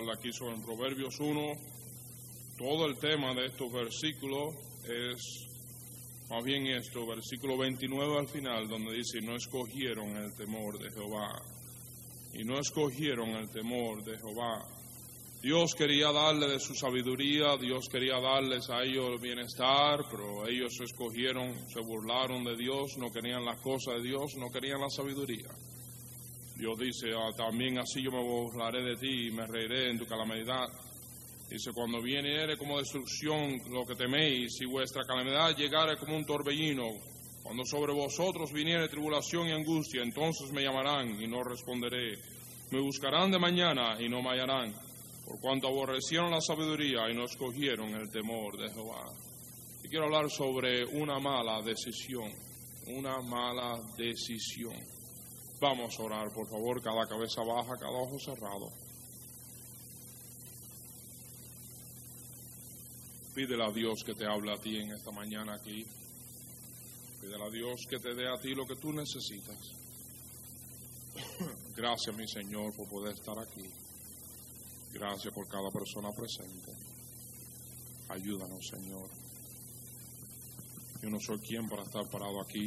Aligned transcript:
hablar 0.00 0.16
aquí 0.16 0.32
sobre 0.32 0.54
en 0.54 0.62
Proverbios 0.62 1.20
1. 1.20 1.52
Todo 2.56 2.86
el 2.86 2.98
tema 2.98 3.34
de 3.34 3.46
estos 3.46 3.72
versículos 3.72 4.54
es 4.84 5.46
más 6.30 6.44
bien 6.44 6.66
esto, 6.68 7.06
versículo 7.06 7.58
29 7.58 8.18
al 8.18 8.28
final, 8.28 8.68
donde 8.68 8.94
dice, 8.94 9.20
no 9.20 9.36
escogieron 9.36 10.16
el 10.16 10.34
temor 10.34 10.78
de 10.78 10.90
Jehová. 10.90 11.42
Y 12.34 12.44
no 12.44 12.58
escogieron 12.58 13.30
el 13.30 13.50
temor 13.50 14.04
de 14.04 14.16
Jehová. 14.16 14.64
Dios 15.42 15.74
quería 15.74 16.12
darle 16.12 16.48
de 16.48 16.60
su 16.60 16.74
sabiduría, 16.74 17.56
Dios 17.56 17.88
quería 17.90 18.20
darles 18.20 18.68
a 18.70 18.82
ellos 18.82 19.06
el 19.10 19.18
bienestar, 19.18 20.04
pero 20.10 20.46
ellos 20.46 20.78
escogieron, 20.80 21.52
se 21.68 21.80
burlaron 21.80 22.44
de 22.44 22.56
Dios, 22.56 22.96
no 22.98 23.10
querían 23.10 23.44
las 23.44 23.60
cosas 23.60 23.94
de 23.96 24.02
Dios, 24.02 24.36
no 24.36 24.50
querían 24.50 24.80
la 24.80 24.90
sabiduría. 24.90 25.48
Dios 26.60 26.78
dice, 26.78 27.08
ah, 27.16 27.30
también 27.34 27.78
así 27.78 28.02
yo 28.02 28.10
me 28.10 28.22
burlaré 28.22 28.82
de 28.82 28.96
ti 28.96 29.28
y 29.28 29.30
me 29.30 29.46
reiré 29.46 29.90
en 29.90 29.98
tu 29.98 30.04
calamidad. 30.04 30.66
Dice, 31.48 31.72
cuando 31.72 32.02
viene 32.02 32.56
como 32.58 32.78
destrucción 32.78 33.56
lo 33.70 33.86
que 33.86 33.96
teméis, 33.96 34.60
y 34.60 34.66
vuestra 34.66 35.04
calamidad 35.04 35.56
llegare 35.56 35.96
como 35.96 36.16
un 36.16 36.26
torbellino, 36.26 36.86
cuando 37.42 37.64
sobre 37.64 37.94
vosotros 37.94 38.52
viniere 38.52 38.88
tribulación 38.88 39.48
y 39.48 39.52
angustia, 39.52 40.02
entonces 40.02 40.52
me 40.52 40.62
llamarán 40.62 41.20
y 41.20 41.26
no 41.26 41.42
responderé. 41.42 42.18
Me 42.70 42.80
buscarán 42.80 43.30
de 43.30 43.38
mañana 43.38 43.96
y 43.98 44.08
no 44.08 44.22
me 44.22 44.28
hallarán 44.28 44.74
por 45.30 45.40
cuanto 45.40 45.68
aborrecieron 45.68 46.30
la 46.30 46.40
sabiduría 46.40 47.08
y 47.10 47.14
no 47.14 47.24
escogieron 47.24 47.94
el 47.94 48.10
temor 48.10 48.58
de 48.58 48.68
Jehová. 48.68 49.04
Y 49.82 49.88
quiero 49.88 50.06
hablar 50.06 50.28
sobre 50.28 50.84
una 50.84 51.18
mala 51.18 51.62
decisión, 51.62 52.30
una 52.88 53.20
mala 53.22 53.80
decisión. 53.96 54.74
Vamos 55.60 55.98
a 55.98 56.02
orar, 56.02 56.32
por 56.32 56.48
favor, 56.48 56.80
cada 56.82 57.06
cabeza 57.06 57.42
baja, 57.42 57.76
cada 57.76 57.92
ojo 57.92 58.18
cerrado. 58.18 58.72
Pídele 63.34 63.64
a 63.64 63.70
Dios 63.70 64.02
que 64.02 64.14
te 64.14 64.26
hable 64.26 64.52
a 64.52 64.56
ti 64.56 64.76
en 64.78 64.92
esta 64.92 65.10
mañana 65.10 65.54
aquí. 65.54 65.84
Pídele 67.20 67.44
a 67.44 67.50
Dios 67.50 67.86
que 67.88 67.98
te 67.98 68.14
dé 68.14 68.26
a 68.26 68.40
ti 68.40 68.54
lo 68.54 68.66
que 68.66 68.76
tú 68.76 68.90
necesitas. 68.92 69.58
Gracias, 71.76 72.16
mi 72.16 72.26
Señor, 72.26 72.74
por 72.74 72.88
poder 72.88 73.14
estar 73.14 73.38
aquí. 73.38 73.68
Gracias 74.92 75.32
por 75.34 75.46
cada 75.46 75.70
persona 75.70 76.10
presente. 76.10 76.72
Ayúdanos, 78.08 78.66
Señor. 78.66 79.08
Yo 81.02 81.10
no 81.10 81.20
soy 81.20 81.38
quien 81.38 81.68
para 81.68 81.82
estar 81.82 82.08
parado 82.10 82.40
aquí, 82.42 82.66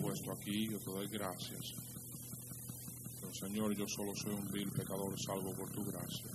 puesto 0.00 0.32
aquí, 0.32 0.68
yo 0.70 0.78
te 0.78 0.90
doy 0.90 1.08
gracias. 1.08 1.91
Señor, 3.32 3.74
yo 3.74 3.88
solo 3.88 4.14
soy 4.14 4.34
un 4.34 4.46
vil 4.52 4.70
pecador 4.70 5.18
salvo 5.18 5.54
por 5.54 5.70
tu 5.72 5.82
gracia. 5.84 6.30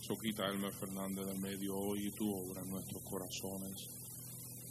So 0.00 0.16
quita 0.16 0.46
Elmer 0.46 0.72
Fernández 0.72 1.26
del 1.26 1.38
medio 1.38 1.76
hoy 1.76 2.06
y 2.06 2.10
tu 2.12 2.34
obra 2.34 2.62
en 2.62 2.70
nuestros 2.70 3.02
corazones. 3.02 3.86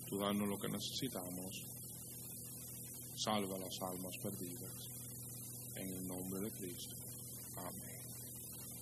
Tú 0.08 0.18
danos 0.18 0.50
lo 0.50 0.58
que 0.58 0.68
necesitamos. 0.70 1.66
Salva 3.16 3.60
las 3.60 3.80
almas 3.82 4.18
perdidas. 4.18 4.90
En 5.76 5.94
el 5.94 6.08
nombre 6.08 6.42
de 6.42 6.52
Cristo. 6.52 6.96
Amén. 7.58 8.02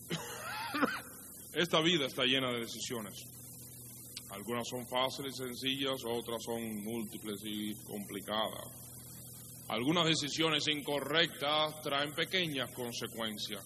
Esta 1.54 1.82
vida 1.82 2.06
está 2.06 2.24
llena 2.24 2.52
de 2.52 2.62
decisiones. 2.62 3.26
Algunas 4.30 4.68
son 4.68 4.88
fáciles 4.88 5.34
y 5.36 5.38
sencillas, 5.38 6.02
otras 6.06 6.44
son 6.44 6.84
múltiples 6.84 7.42
y 7.44 7.76
complicadas. 7.86 8.87
Algunas 9.70 10.06
decisiones 10.06 10.68
incorrectas 10.70 11.82
traen 11.82 12.14
pequeñas 12.14 12.72
consecuencias. 12.72 13.64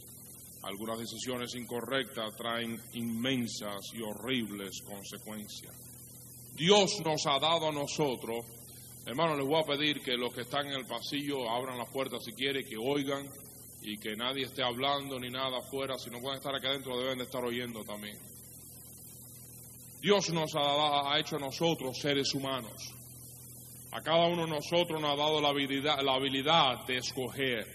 Algunas 0.63 0.99
decisiones 0.99 1.53
incorrectas 1.55 2.35
traen 2.35 2.79
inmensas 2.93 3.81
y 3.93 4.01
horribles 4.01 4.81
consecuencias. 4.81 5.75
Dios 6.55 7.01
nos 7.05 7.25
ha 7.27 7.39
dado 7.39 7.69
a 7.69 7.71
nosotros, 7.71 8.45
hermano, 9.05 9.35
les 9.35 9.45
voy 9.45 9.61
a 9.61 9.65
pedir 9.65 10.01
que 10.01 10.17
los 10.17 10.33
que 10.33 10.41
están 10.41 10.67
en 10.67 10.73
el 10.73 10.85
pasillo 10.85 11.49
abran 11.49 11.77
la 11.77 11.85
puerta 11.85 12.19
si 12.19 12.33
quieren, 12.33 12.67
que 12.67 12.77
oigan 12.77 13.27
y 13.83 13.97
que 13.97 14.15
nadie 14.15 14.45
esté 14.45 14.63
hablando 14.63 15.19
ni 15.19 15.29
nada 15.29 15.59
afuera, 15.59 15.97
si 15.97 16.09
no 16.09 16.19
pueden 16.19 16.37
estar 16.37 16.55
aquí 16.55 16.67
adentro 16.67 16.99
deben 16.99 17.17
de 17.17 17.23
estar 17.23 17.43
oyendo 17.43 17.83
también. 17.83 18.17
Dios 20.01 20.31
nos 20.31 20.55
ha, 20.55 21.11
ha 21.13 21.19
hecho 21.19 21.35
a 21.35 21.39
nosotros 21.39 21.97
seres 21.99 22.33
humanos. 22.33 23.00
A 23.91 24.01
cada 24.01 24.27
uno 24.27 24.45
de 24.45 24.51
nosotros 24.51 25.01
nos 25.01 25.11
ha 25.11 25.15
dado 25.15 25.41
la 25.41 25.49
habilidad, 25.49 26.01
la 26.01 26.13
habilidad 26.13 26.85
de 26.87 26.97
escoger. 26.97 27.65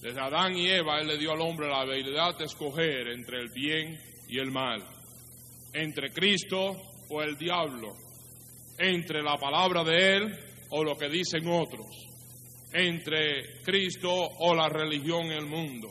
Desde 0.00 0.20
Adán 0.20 0.56
y 0.56 0.68
Eva, 0.68 1.00
Él 1.00 1.08
le 1.08 1.18
dio 1.18 1.32
al 1.32 1.40
hombre 1.40 1.68
la 1.68 1.80
habilidad 1.80 2.36
de 2.36 2.44
escoger 2.44 3.08
entre 3.08 3.38
el 3.40 3.48
bien 3.50 3.98
y 4.28 4.38
el 4.38 4.50
mal, 4.50 4.82
entre 5.72 6.10
Cristo 6.10 6.76
o 7.08 7.22
el 7.22 7.36
diablo, 7.36 7.94
entre 8.78 9.22
la 9.22 9.36
palabra 9.36 9.84
de 9.84 10.16
Él 10.16 10.38
o 10.70 10.82
lo 10.82 10.96
que 10.96 11.08
dicen 11.08 11.48
otros 11.48 12.12
entre 12.72 13.62
Cristo 13.62 14.10
o 14.10 14.54
la 14.54 14.68
religión 14.68 15.26
en 15.26 15.32
el 15.32 15.46
mundo. 15.46 15.90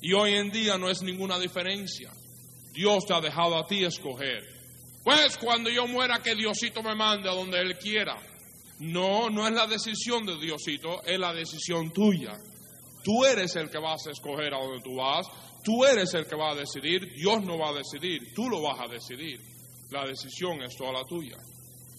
Y 0.00 0.12
hoy 0.12 0.34
en 0.34 0.50
día 0.50 0.76
no 0.78 0.88
es 0.88 1.02
ninguna 1.02 1.38
diferencia. 1.38 2.10
Dios 2.72 3.06
te 3.06 3.14
ha 3.14 3.20
dejado 3.20 3.56
a 3.56 3.66
ti 3.66 3.84
escoger. 3.84 4.42
Pues 5.02 5.36
cuando 5.38 5.70
yo 5.70 5.86
muera, 5.86 6.20
que 6.22 6.34
Diosito 6.34 6.82
me 6.82 6.94
mande 6.94 7.28
a 7.28 7.34
donde 7.34 7.58
Él 7.60 7.78
quiera. 7.78 8.16
No, 8.84 9.30
no 9.30 9.46
es 9.46 9.54
la 9.54 9.66
decisión 9.66 10.26
de 10.26 10.38
Diosito, 10.38 11.02
es 11.04 11.18
la 11.18 11.32
decisión 11.32 11.90
tuya. 11.90 12.38
Tú 13.02 13.24
eres 13.24 13.56
el 13.56 13.70
que 13.70 13.78
vas 13.78 14.06
a 14.06 14.10
escoger 14.10 14.52
a 14.54 14.58
donde 14.58 14.82
tú 14.82 14.96
vas. 14.96 15.26
Tú 15.62 15.84
eres 15.84 16.12
el 16.14 16.26
que 16.26 16.36
va 16.36 16.52
a 16.52 16.54
decidir. 16.54 17.14
Dios 17.14 17.42
no 17.42 17.58
va 17.58 17.70
a 17.70 17.74
decidir. 17.74 18.34
Tú 18.34 18.48
lo 18.48 18.60
vas 18.62 18.80
a 18.80 18.92
decidir. 18.92 19.40
La 19.90 20.06
decisión 20.06 20.62
es 20.62 20.76
toda 20.76 20.92
la 20.92 21.04
tuya. 21.04 21.36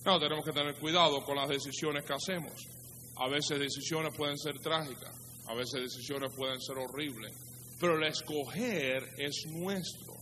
No, 0.06 0.20
tenemos 0.20 0.46
que 0.46 0.52
tener 0.52 0.76
cuidado 0.76 1.24
con 1.24 1.36
las 1.36 1.50
decisiones 1.50 2.04
que 2.06 2.14
hacemos. 2.14 2.54
A 3.18 3.28
veces 3.30 3.60
decisiones 3.60 4.16
pueden 4.16 4.38
ser 4.38 4.60
trágicas, 4.60 5.16
a 5.48 5.56
veces 5.56 5.82
decisiones 5.82 6.32
pueden 6.36 6.60
ser 6.62 6.78
horribles, 6.78 7.34
pero 7.80 7.98
el 7.98 8.04
escoger 8.04 9.04
es 9.18 9.46
nuestro. 9.48 10.14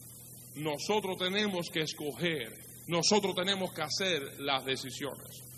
Nosotros 0.56 1.18
tenemos 1.18 1.70
que 1.70 1.82
escoger, 1.82 2.54
nosotros 2.88 3.34
tenemos 3.36 3.74
que 3.74 3.82
hacer 3.82 4.40
las 4.40 4.64
decisiones. 4.64 5.53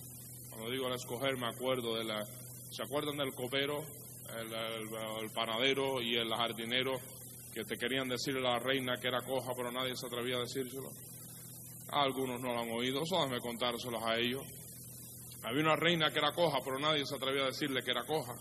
Cuando 0.66 0.80
digo 0.80 0.88
el 0.88 0.96
escoger 0.96 1.38
me 1.38 1.46
acuerdo 1.46 1.96
de 1.96 2.06
la... 2.06 2.26
¿Se 2.72 2.82
acuerdan 2.82 3.18
del 3.18 3.36
copero, 3.36 3.86
el, 4.36 5.30
panadero 5.30 6.02
y 6.02 6.16
el 6.16 6.28
jardinero 6.34 7.00
que 7.54 7.64
te 7.66 7.78
querían 7.78 8.10
decir 8.10 8.36
a 8.38 8.40
la 8.40 8.58
reina 8.58 8.98
que 9.00 9.10
era 9.10 9.22
coja, 9.22 9.52
pero 9.56 9.72
nadie 9.72 9.96
se 9.96 10.08
atrevía 10.08 10.38
a 10.38 10.40
decírselo? 10.40 10.90
Algunos 11.90 12.42
no 12.42 12.52
lo 12.52 12.60
han 12.62 12.72
oído, 12.72 13.06
solo 13.06 13.26
déjame 13.26 13.42
contárselos 13.42 14.02
a 14.02 14.18
ellos. 14.18 14.42
Había 15.44 15.62
una 15.62 15.76
reina 15.76 16.10
que 16.10 16.18
era 16.18 16.32
coja, 16.32 16.58
pero 16.66 16.80
nadie 16.80 17.06
se 17.06 17.16
atrevía 17.16 17.44
a 17.44 17.52
decirle 17.54 17.84
que 17.84 17.92
era 17.92 18.04
coja. 18.04 18.34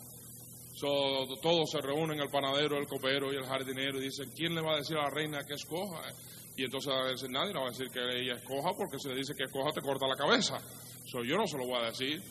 Todos 0.80 1.70
se 1.70 1.80
reúnen, 1.80 2.20
el 2.20 2.28
panadero, 2.28 2.78
el 2.78 2.86
copero 2.86 3.32
y 3.32 3.36
el 3.36 3.44
jardinero, 3.44 3.98
y 3.98 4.04
dicen, 4.04 4.30
¿quién 4.34 4.54
le 4.54 4.60
va 4.60 4.74
a 4.74 4.78
decir 4.78 4.96
a 4.96 5.04
la 5.04 5.10
reina 5.10 5.44
que 5.44 5.54
es 5.54 5.64
coja? 5.64 6.02
Y 6.56 6.64
entonces 6.64 6.92
nadie 7.30 7.52
le 7.52 7.60
va 7.60 7.66
a 7.66 7.70
decir 7.70 7.88
que 7.90 8.00
ella 8.00 8.34
es 8.34 8.44
coja, 8.44 8.72
porque 8.76 8.98
si 8.98 9.08
le 9.08 9.16
dice 9.16 9.34
que 9.34 9.44
es 9.44 9.50
coja 9.50 9.70
te 9.72 9.80
corta 9.80 10.06
la 10.06 10.16
cabeza. 10.16 10.58
yo 11.12 11.36
no 11.36 11.46
se 11.46 11.58
lo 11.58 11.66
voy 11.66 11.78
a 11.78 11.86
decir. 11.86 12.22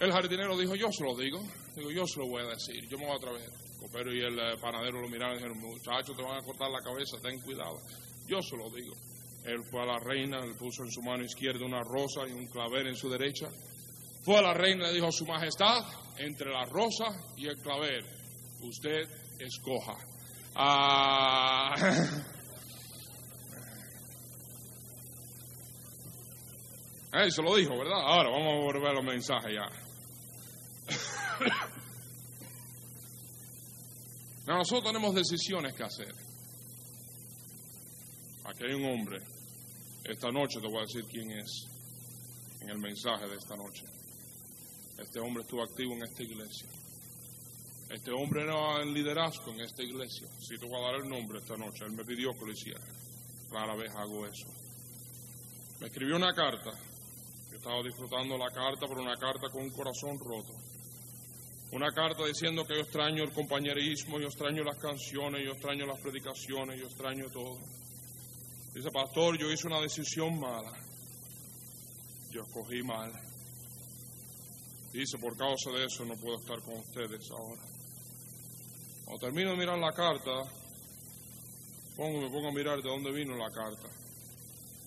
El 0.00 0.12
jardinero 0.12 0.56
dijo, 0.56 0.74
yo 0.74 0.90
se 0.90 1.04
lo 1.04 1.14
digo. 1.14 1.40
Digo, 1.76 1.90
yo 1.90 2.06
se 2.06 2.20
lo 2.20 2.28
voy 2.28 2.42
a 2.42 2.48
decir, 2.48 2.86
yo 2.88 2.98
me 2.98 3.06
voy 3.06 3.14
a 3.14 3.16
atrever. 3.16 3.48
El 3.48 3.80
copero 3.80 4.14
y 4.14 4.20
el 4.20 4.38
eh, 4.38 4.56
panadero 4.60 5.00
lo 5.00 5.08
miraron 5.08 5.34
y 5.34 5.38
dijeron, 5.38 5.58
muchachos, 5.58 6.16
te 6.16 6.22
van 6.22 6.38
a 6.38 6.42
cortar 6.42 6.70
la 6.70 6.80
cabeza, 6.80 7.16
ten 7.22 7.40
cuidado. 7.40 7.78
Yo 8.26 8.42
se 8.42 8.56
lo 8.56 8.68
digo. 8.70 8.94
Él 9.44 9.62
fue 9.70 9.82
a 9.82 9.86
la 9.86 9.98
reina, 9.98 10.44
le 10.44 10.54
puso 10.54 10.82
en 10.84 10.90
su 10.90 11.02
mano 11.02 11.22
izquierda 11.22 11.64
una 11.64 11.82
rosa 11.82 12.26
y 12.26 12.32
un 12.32 12.46
clavel 12.46 12.86
en 12.86 12.96
su 12.96 13.10
derecha 13.10 13.48
fue 14.24 14.38
a 14.38 14.42
la 14.42 14.54
reina 14.54 14.90
y 14.90 14.94
dijo, 14.94 15.12
Su 15.12 15.26
Majestad, 15.26 15.84
entre 16.16 16.50
la 16.50 16.64
rosa 16.64 17.14
y 17.36 17.46
el 17.46 17.58
clavel, 17.58 18.02
usted 18.62 19.02
escoja. 19.38 19.98
Ah, 20.54 21.74
se 27.28 27.42
lo 27.42 27.54
dijo, 27.56 27.76
¿verdad? 27.76 28.00
Ahora 28.00 28.30
vamos 28.30 28.54
a 28.54 28.60
volver 28.64 28.94
los 28.94 29.04
mensajes 29.04 29.52
ya. 29.52 29.68
nosotros 34.46 34.84
tenemos 34.84 35.14
decisiones 35.14 35.74
que 35.74 35.84
hacer. 35.84 36.14
Aquí 38.46 38.64
hay 38.66 38.72
un 38.74 38.84
hombre. 38.90 39.20
Esta 40.04 40.30
noche 40.30 40.60
te 40.60 40.68
voy 40.68 40.78
a 40.78 40.82
decir 40.82 41.04
quién 41.10 41.30
es 41.30 41.66
en 42.60 42.68
el 42.70 42.78
mensaje 42.78 43.26
de 43.26 43.36
esta 43.36 43.56
noche. 43.56 43.84
Este 44.98 45.20
hombre 45.20 45.42
estuvo 45.42 45.62
activo 45.62 45.94
en 45.94 46.04
esta 46.04 46.22
iglesia. 46.22 46.68
Este 47.90 48.10
hombre 48.12 48.42
era 48.42 48.82
el 48.82 48.92
liderazgo 48.92 49.52
en 49.52 49.60
esta 49.60 49.82
iglesia. 49.82 50.26
Si 50.40 50.56
te 50.58 50.66
voy 50.66 50.80
a 50.80 50.86
dar 50.86 50.94
el 51.02 51.08
nombre 51.08 51.38
esta 51.38 51.56
noche, 51.56 51.84
él 51.84 51.92
me 51.92 52.04
pidió 52.04 52.32
que 52.32 52.46
lo 52.46 52.52
hiciera. 52.52 52.84
Rara 53.50 53.76
vez 53.76 53.94
hago 53.94 54.26
eso. 54.26 54.46
Me 55.80 55.86
escribió 55.88 56.16
una 56.16 56.32
carta. 56.32 56.70
Yo 57.50 57.56
estaba 57.56 57.82
disfrutando 57.82 58.38
la 58.38 58.50
carta, 58.50 58.86
pero 58.88 59.02
una 59.02 59.16
carta 59.16 59.48
con 59.50 59.62
un 59.62 59.70
corazón 59.70 60.18
roto. 60.18 60.54
Una 61.72 61.90
carta 61.92 62.24
diciendo 62.24 62.64
que 62.64 62.74
yo 62.74 62.80
extraño 62.82 63.24
el 63.24 63.32
compañerismo, 63.32 64.18
yo 64.18 64.26
extraño 64.26 64.62
las 64.62 64.78
canciones, 64.78 65.44
yo 65.44 65.52
extraño 65.52 65.86
las 65.86 66.00
predicaciones, 66.00 66.80
yo 66.80 66.86
extraño 66.86 67.26
todo. 67.30 67.58
Dice, 68.74 68.90
pastor, 68.90 69.38
yo 69.38 69.50
hice 69.50 69.66
una 69.66 69.80
decisión 69.80 70.38
mala. 70.38 70.72
Yo 72.30 72.42
escogí 72.42 72.82
mal. 72.82 73.12
Dice, 74.94 75.18
por 75.18 75.36
causa 75.36 75.72
de 75.72 75.86
eso 75.86 76.04
no 76.04 76.14
puedo 76.14 76.38
estar 76.38 76.62
con 76.62 76.76
ustedes 76.76 77.28
ahora. 77.32 77.62
Cuando 79.04 79.26
termino 79.26 79.50
de 79.50 79.56
mirar 79.56 79.76
la 79.76 79.90
carta, 79.90 80.44
pongo, 81.96 82.20
me 82.20 82.30
pongo 82.30 82.50
a 82.50 82.52
mirar 82.52 82.80
de 82.80 82.88
dónde 82.88 83.10
vino 83.10 83.34
la 83.34 83.50
carta. 83.50 83.88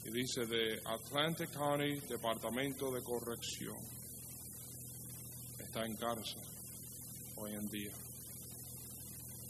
Y 0.06 0.12
dice 0.12 0.45
de 0.45 0.80
Atlantic 0.86 1.51
County, 1.51 2.00
Departamento 2.07 2.89
de 2.89 3.04
Corrección. 3.04 3.75
Está 5.59 5.86
en 5.86 5.98
cárcel 5.98 6.42
hoy 7.36 7.56
en 7.56 7.68
día. 7.68 7.92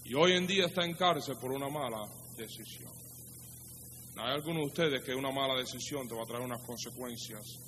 Y 0.06 0.15
hoy 0.15 0.31
en 0.31 0.48
día 0.48 0.65
está 0.65 0.83
en 0.83 0.95
cárcel 0.95 1.38
por 1.39 1.51
una 1.51 1.69
mala 1.69 2.01
decisión. 2.36 2.92
Hay 4.18 4.33
algunos 4.33 4.63
de 4.63 4.68
ustedes 4.69 5.04
que 5.04 5.13
una 5.13 5.30
mala 5.30 5.54
decisión 5.54 6.07
te 6.07 6.15
va 6.15 6.24
a 6.24 6.25
traer 6.25 6.44
unas 6.44 6.65
consecuencias 6.65 7.59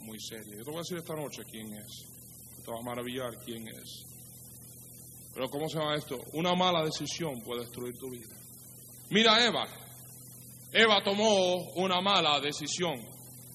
muy 0.00 0.18
serias. 0.18 0.58
Yo 0.58 0.64
te 0.64 0.70
voy 0.70 0.78
a 0.78 0.82
decir 0.82 0.98
esta 0.98 1.14
noche 1.14 1.44
quién 1.48 1.72
es. 1.72 2.15
Te 2.66 2.72
vas 2.72 2.80
a 2.80 2.84
maravillar 2.84 3.30
quién 3.44 3.68
es. 3.68 4.04
Pero 5.32 5.48
¿cómo 5.48 5.68
se 5.68 5.78
llama 5.78 5.94
esto? 5.94 6.18
Una 6.32 6.56
mala 6.56 6.82
decisión 6.84 7.40
puede 7.42 7.60
destruir 7.60 7.96
tu 7.96 8.10
vida. 8.10 8.34
Mira 9.10 9.44
Eva. 9.46 9.64
Eva 10.72 11.00
tomó 11.04 11.58
una 11.76 12.00
mala 12.00 12.40
decisión 12.40 12.96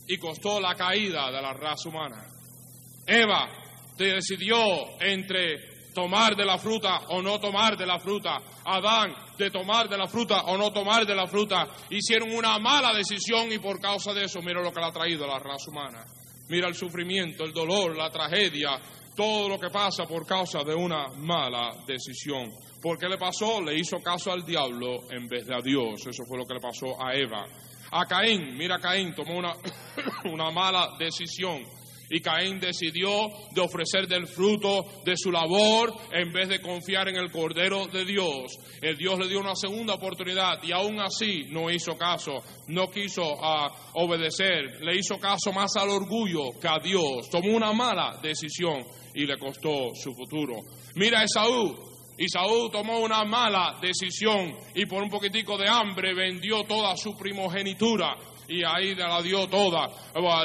y 0.07 0.15
costó 0.15 0.61
la 0.61 0.75
caída 0.75 1.29
de 1.29 1.41
la 1.41 1.51
raza 1.53 1.89
humana. 1.89 2.25
Eva 3.05 3.49
te 3.97 4.13
decidió 4.13 4.57
entre 5.01 5.91
tomar 5.93 6.33
de 6.33 6.45
la 6.45 6.57
fruta 6.57 7.01
o 7.09 7.21
no 7.21 7.37
tomar 7.37 7.75
de 7.75 7.85
la 7.85 7.99
fruta. 7.99 8.37
Adán, 8.63 9.13
de 9.37 9.51
tomar 9.51 9.89
de 9.89 9.97
la 9.97 10.07
fruta 10.07 10.43
o 10.43 10.57
no 10.57 10.71
tomar 10.71 11.05
de 11.05 11.15
la 11.15 11.27
fruta. 11.27 11.67
Hicieron 11.89 12.31
una 12.33 12.57
mala 12.59 12.93
decisión 12.95 13.51
y 13.51 13.59
por 13.59 13.81
causa 13.81 14.13
de 14.13 14.23
eso, 14.23 14.39
mira 14.41 14.61
lo 14.61 14.71
que 14.71 14.79
le 14.79 14.85
ha 14.85 14.91
traído 14.91 15.25
a 15.25 15.27
la 15.27 15.39
raza 15.39 15.69
humana. 15.69 16.05
Mira 16.47 16.67
el 16.67 16.75
sufrimiento, 16.75 17.43
el 17.43 17.53
dolor, 17.53 17.97
la 17.97 18.09
tragedia, 18.09 18.79
todo 19.15 19.49
lo 19.49 19.59
que 19.59 19.69
pasa 19.69 20.05
por 20.05 20.25
causa 20.25 20.63
de 20.63 20.73
una 20.73 21.07
mala 21.17 21.75
decisión. 21.85 22.51
¿Por 22.81 22.97
qué 22.97 23.07
le 23.07 23.17
pasó? 23.17 23.61
Le 23.61 23.77
hizo 23.77 23.97
caso 23.99 24.31
al 24.31 24.43
diablo 24.45 25.11
en 25.11 25.27
vez 25.27 25.45
de 25.45 25.55
a 25.55 25.61
Dios. 25.61 26.05
Eso 26.07 26.23
fue 26.25 26.37
lo 26.37 26.45
que 26.45 26.55
le 26.55 26.59
pasó 26.59 27.01
a 27.01 27.13
Eva. 27.13 27.45
A 27.91 28.05
Caín, 28.05 28.55
mira 28.57 28.79
Caín, 28.79 29.13
tomó 29.13 29.37
una, 29.37 29.53
una 30.31 30.49
mala 30.51 30.89
decisión 30.97 31.61
y 32.11 32.19
Caín 32.19 32.59
decidió 32.59 33.29
de 33.51 33.61
ofrecer 33.61 34.05
del 34.07 34.27
fruto 34.27 35.01
de 35.05 35.15
su 35.15 35.31
labor 35.31 35.93
en 36.11 36.31
vez 36.33 36.49
de 36.49 36.61
confiar 36.61 37.07
en 37.07 37.15
el 37.15 37.31
Cordero 37.31 37.87
de 37.87 38.03
Dios. 38.03 38.57
El 38.81 38.97
Dios 38.97 39.17
le 39.17 39.29
dio 39.29 39.39
una 39.39 39.55
segunda 39.55 39.93
oportunidad 39.93 40.61
y 40.61 40.73
aún 40.73 40.99
así 40.99 41.45
no 41.49 41.71
hizo 41.71 41.95
caso, 41.97 42.33
no 42.67 42.91
quiso 42.91 43.23
uh, 43.23 44.03
obedecer, 44.03 44.81
le 44.81 44.97
hizo 44.97 45.17
caso 45.17 45.53
más 45.53 45.75
al 45.77 45.89
orgullo 45.89 46.51
que 46.61 46.67
a 46.67 46.79
Dios. 46.83 47.29
Tomó 47.29 47.55
una 47.55 47.71
mala 47.71 48.19
decisión 48.21 48.83
y 49.15 49.25
le 49.25 49.37
costó 49.37 49.95
su 49.95 50.13
futuro. 50.13 50.55
Mira 50.95 51.21
a 51.21 51.23
Esaú, 51.23 51.91
Esaú 52.17 52.69
tomó 52.69 52.99
una 52.99 53.23
mala 53.23 53.79
decisión 53.81 54.53
y 54.75 54.85
por 54.85 55.01
un 55.01 55.09
poquitico 55.09 55.57
de 55.57 55.69
hambre 55.69 56.13
vendió 56.13 56.63
toda 56.63 56.95
su 56.97 57.17
primogenitura 57.17 58.15
y 58.51 58.63
ahí 58.65 58.93
la 58.95 59.21
dio 59.21 59.47
toda. 59.47 59.87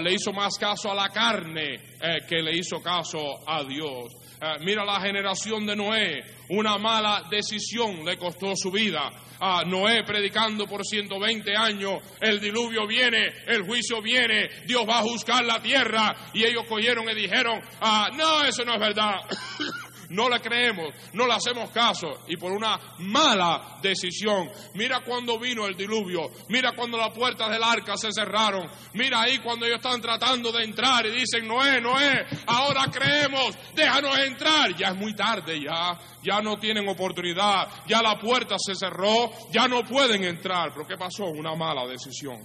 Le 0.01 0.13
hizo 0.13 0.33
más 0.33 0.57
caso 0.59 0.91
a 0.91 0.95
la 0.95 1.09
carne 1.09 1.75
eh, 1.75 2.19
que 2.29 2.41
le 2.41 2.57
hizo 2.57 2.81
caso 2.81 3.19
a 3.47 3.65
Dios. 3.65 4.13
Eh, 4.41 4.47
mira 4.61 4.85
la 4.85 5.01
generación 5.01 5.67
de 5.67 5.75
Noé, 5.75 6.23
una 6.51 6.79
mala 6.79 7.25
decisión 7.29 8.05
le 8.05 8.17
costó 8.17 8.55
su 8.55 8.71
vida. 8.71 9.11
A 9.41 9.65
Noé 9.65 10.05
predicando 10.05 10.67
por 10.67 10.85
120 10.85 11.57
años, 11.57 11.95
el 12.21 12.41
diluvio 12.41 12.87
viene, 12.87 13.33
el 13.47 13.63
juicio 13.63 14.01
viene, 14.01 14.49
Dios 14.67 14.87
va 14.89 15.01
a 15.01 15.03
juzgar 15.03 15.45
la 15.45 15.61
tierra 15.61 16.15
y 16.33 16.45
ellos 16.45 16.65
cogieron 16.69 17.09
y 17.11 17.15
dijeron, 17.15 17.61
ah, 17.81 18.09
no, 18.17 18.45
eso 18.45 18.65
no 18.65 18.75
es 18.75 18.81
verdad. 18.81 19.17
no 20.11 20.29
le 20.29 20.41
creemos, 20.41 20.95
no 21.13 21.27
le 21.27 21.35
hacemos 21.35 21.71
caso 21.71 22.25
y 22.29 22.37
por 22.37 22.53
una 22.53 22.79
mala 22.99 23.79
decisión. 23.83 24.49
Mira 24.75 25.01
cuando 25.01 25.39
vino 25.39 25.67
el 25.67 25.77
diluvio, 25.77 26.31
mira 26.49 26.73
cuando 26.75 26.97
las 26.99 27.15
puertas 27.15 27.51
del 27.51 27.63
arca 27.63 27.97
se 27.97 28.13
cerraron, 28.13 28.69
mira 28.95 29.23
ahí 29.23 29.39
cuando 29.39 29.67
ellos 29.67 29.77
están 29.77 30.01
tratando 30.01 30.53
de 30.53 30.65
entrar 30.65 31.07
y 31.07 31.11
dicen, 31.11 31.47
Noé, 31.47 31.81
Noé, 31.81 32.27
ahora 32.47 32.85
creemos, 32.91 33.57
déjanos 33.75 34.19
entrar. 34.19 34.75
Ya 34.77 34.89
es 34.89 34.97
muy 34.97 35.15
tarde, 35.15 35.61
ya, 35.61 35.99
ya 36.23 36.41
no 36.41 36.57
tienen 36.57 36.89
oportunidad, 36.89 37.69
ya 37.87 38.03
la 38.03 38.19
puerta 38.19 38.57
se 38.59 38.75
cerró, 38.75 39.31
ya 39.53 39.69
no 39.69 39.83
pueden 39.83 40.25
entrar. 40.25 40.73
Pero 40.73 40.87
¿qué 40.87 40.97
pasó? 40.97 41.25
Una 41.27 41.55
mala 41.55 41.87
decisión, 41.87 42.39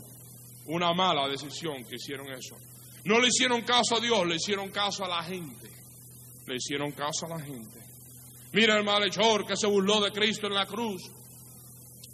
una 0.67 0.93
mala 0.93 1.27
decisión 1.27 1.83
que 1.83 1.95
hicieron 1.95 2.31
eso. 2.31 2.55
No 3.03 3.19
le 3.19 3.27
hicieron 3.27 3.61
caso 3.63 3.97
a 3.97 3.99
Dios, 3.99 4.27
le 4.27 4.35
hicieron 4.35 4.69
caso 4.69 5.03
a 5.03 5.07
la 5.07 5.23
gente 5.23 5.80
le 6.47 6.55
hicieron 6.55 6.91
caso 6.91 7.25
a 7.25 7.37
la 7.37 7.39
gente. 7.39 7.79
Mira 8.53 8.77
el 8.77 8.83
malhechor 8.83 9.45
que 9.45 9.55
se 9.55 9.67
burló 9.67 10.01
de 10.01 10.11
Cristo 10.11 10.47
en 10.47 10.53
la 10.53 10.65
cruz. 10.65 11.01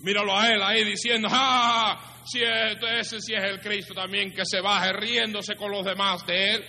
Míralo 0.01 0.37
a 0.37 0.47
él 0.51 0.61
ahí 0.61 0.83
diciendo, 0.83 1.27
ah, 1.31 2.21
si 2.25 2.39
ese 2.41 3.19
sí 3.19 3.33
es 3.33 3.43
el 3.43 3.59
Cristo 3.59 3.93
también 3.93 4.31
que 4.31 4.43
se 4.45 4.61
baje 4.61 4.93
riéndose 4.93 5.55
con 5.55 5.71
los 5.71 5.83
demás 5.83 6.25
de 6.27 6.55
él 6.55 6.65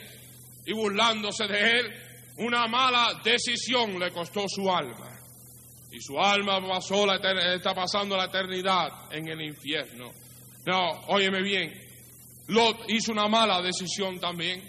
y 0.65 0.73
burlándose 0.73 1.47
de 1.47 1.71
él. 1.71 1.87
Una 2.39 2.67
mala 2.69 3.21
decisión 3.25 3.99
le 3.99 4.11
costó 4.13 4.49
su 4.49 4.71
alma. 4.71 5.19
Y 5.91 6.01
su 6.01 6.19
alma 6.19 6.61
pasó 6.67 7.05
la 7.05 7.17
está 7.55 7.75
pasando 7.75 8.17
la 8.17 8.27
eternidad 8.27 8.89
en 9.11 9.29
el 9.29 9.41
infierno. 9.43 10.13
No, 10.67 10.91
óyeme 11.09 11.43
bien. 11.43 11.73
Lot 12.49 12.89
hizo 12.89 13.13
una 13.13 13.27
mala 13.27 13.61
decisión 13.61 14.21
también. 14.21 14.63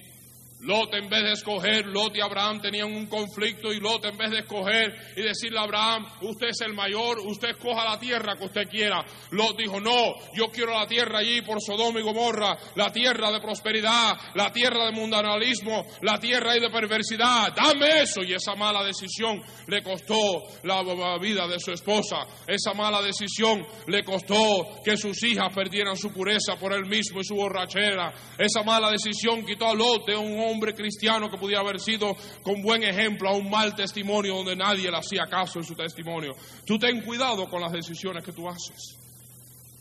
Lot 0.61 0.93
en 0.93 1.07
vez 1.07 1.23
de 1.23 1.31
escoger, 1.31 1.85
Lot 1.87 2.17
y 2.17 2.21
Abraham 2.21 2.59
tenían 2.59 2.91
un 2.91 3.05
conflicto 3.05 3.71
y 3.71 3.79
Lot 3.79 4.03
en 4.03 4.17
vez 4.17 4.29
de 4.29 4.39
escoger 4.39 4.93
y 5.15 5.21
decirle 5.21 5.57
a 5.57 5.63
Abraham, 5.63 6.05
usted 6.21 6.47
es 6.49 6.59
el 6.61 6.73
mayor, 6.73 7.19
usted 7.19 7.51
escoja 7.51 7.85
la 7.85 7.97
tierra 7.97 8.35
que 8.35 8.45
usted 8.45 8.67
quiera. 8.69 9.05
Lot 9.31 9.57
dijo, 9.57 9.79
no, 9.79 10.15
yo 10.33 10.47
quiero 10.51 10.77
la 10.77 10.85
tierra 10.85 11.19
allí 11.19 11.41
por 11.43 11.61
Sodoma 11.61 12.01
y 12.01 12.03
Gomorra, 12.03 12.57
la 12.75 12.91
tierra 12.91 13.31
de 13.31 13.39
prosperidad, 13.39 14.17
la 14.35 14.51
tierra 14.51 14.87
de 14.87 14.91
mundanalismo, 14.91 15.85
la 16.01 16.19
tierra 16.19 16.53
de 16.53 16.69
perversidad, 16.69 17.53
dame 17.55 18.01
eso. 18.01 18.21
Y 18.21 18.33
esa 18.33 18.53
mala 18.55 18.83
decisión 18.83 19.41
le 19.67 19.81
costó 19.81 20.43
la 20.63 20.83
vida 21.21 21.47
de 21.47 21.59
su 21.59 21.71
esposa, 21.71 22.17
esa 22.45 22.73
mala 22.73 23.01
decisión 23.01 23.65
le 23.87 24.03
costó 24.03 24.81
que 24.83 24.97
sus 24.97 25.23
hijas 25.23 25.53
perdieran 25.55 25.95
su 25.95 26.11
pureza 26.11 26.57
por 26.59 26.73
él 26.73 26.85
mismo 26.85 27.21
y 27.21 27.23
su 27.23 27.35
borrachera, 27.35 28.13
esa 28.37 28.61
mala 28.63 28.91
decisión 28.91 29.45
quitó 29.45 29.67
a 29.67 29.73
Lot 29.73 30.05
de 30.05 30.17
un 30.17 30.33
hombre 30.33 30.48
cristiano 30.75 31.29
que 31.29 31.37
podía 31.37 31.59
haber 31.59 31.79
sido 31.79 32.15
con 32.41 32.61
buen 32.61 32.83
ejemplo 32.83 33.29
a 33.29 33.35
un 33.35 33.49
mal 33.49 33.75
testimonio 33.75 34.35
donde 34.37 34.55
nadie 34.55 34.89
le 34.89 34.97
hacía 34.97 35.25
caso 35.29 35.59
en 35.59 35.65
su 35.65 35.75
testimonio. 35.75 36.35
Tú 36.65 36.79
ten 36.79 37.01
cuidado 37.01 37.49
con 37.49 37.61
las 37.61 37.71
decisiones 37.71 38.23
que 38.23 38.31
tú 38.31 38.47
haces. 38.47 38.97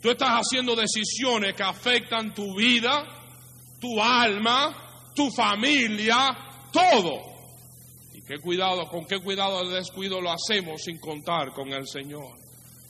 Tú 0.01 0.11
estás 0.11 0.31
haciendo 0.31 0.77
decisiones 0.77 1.55
que 1.55 1.63
afectan 1.63 2.35
tu 2.35 2.55
vida, 2.57 3.05
tu 3.81 4.01
alma, 4.03 5.13
tu 5.15 5.31
familia, 5.31 6.37
todo. 6.73 7.21
Y 8.15 8.23
qué 8.23 8.39
cuidado, 8.41 8.87
con 8.87 9.07
qué 9.07 9.19
cuidado 9.21 9.63
el 9.63 9.71
descuido 9.71 10.21
lo 10.21 10.31
hacemos 10.31 10.83
sin 10.83 10.99
contar 10.99 11.53
con 11.53 11.73
el 11.73 11.87
Señor. 11.87 12.48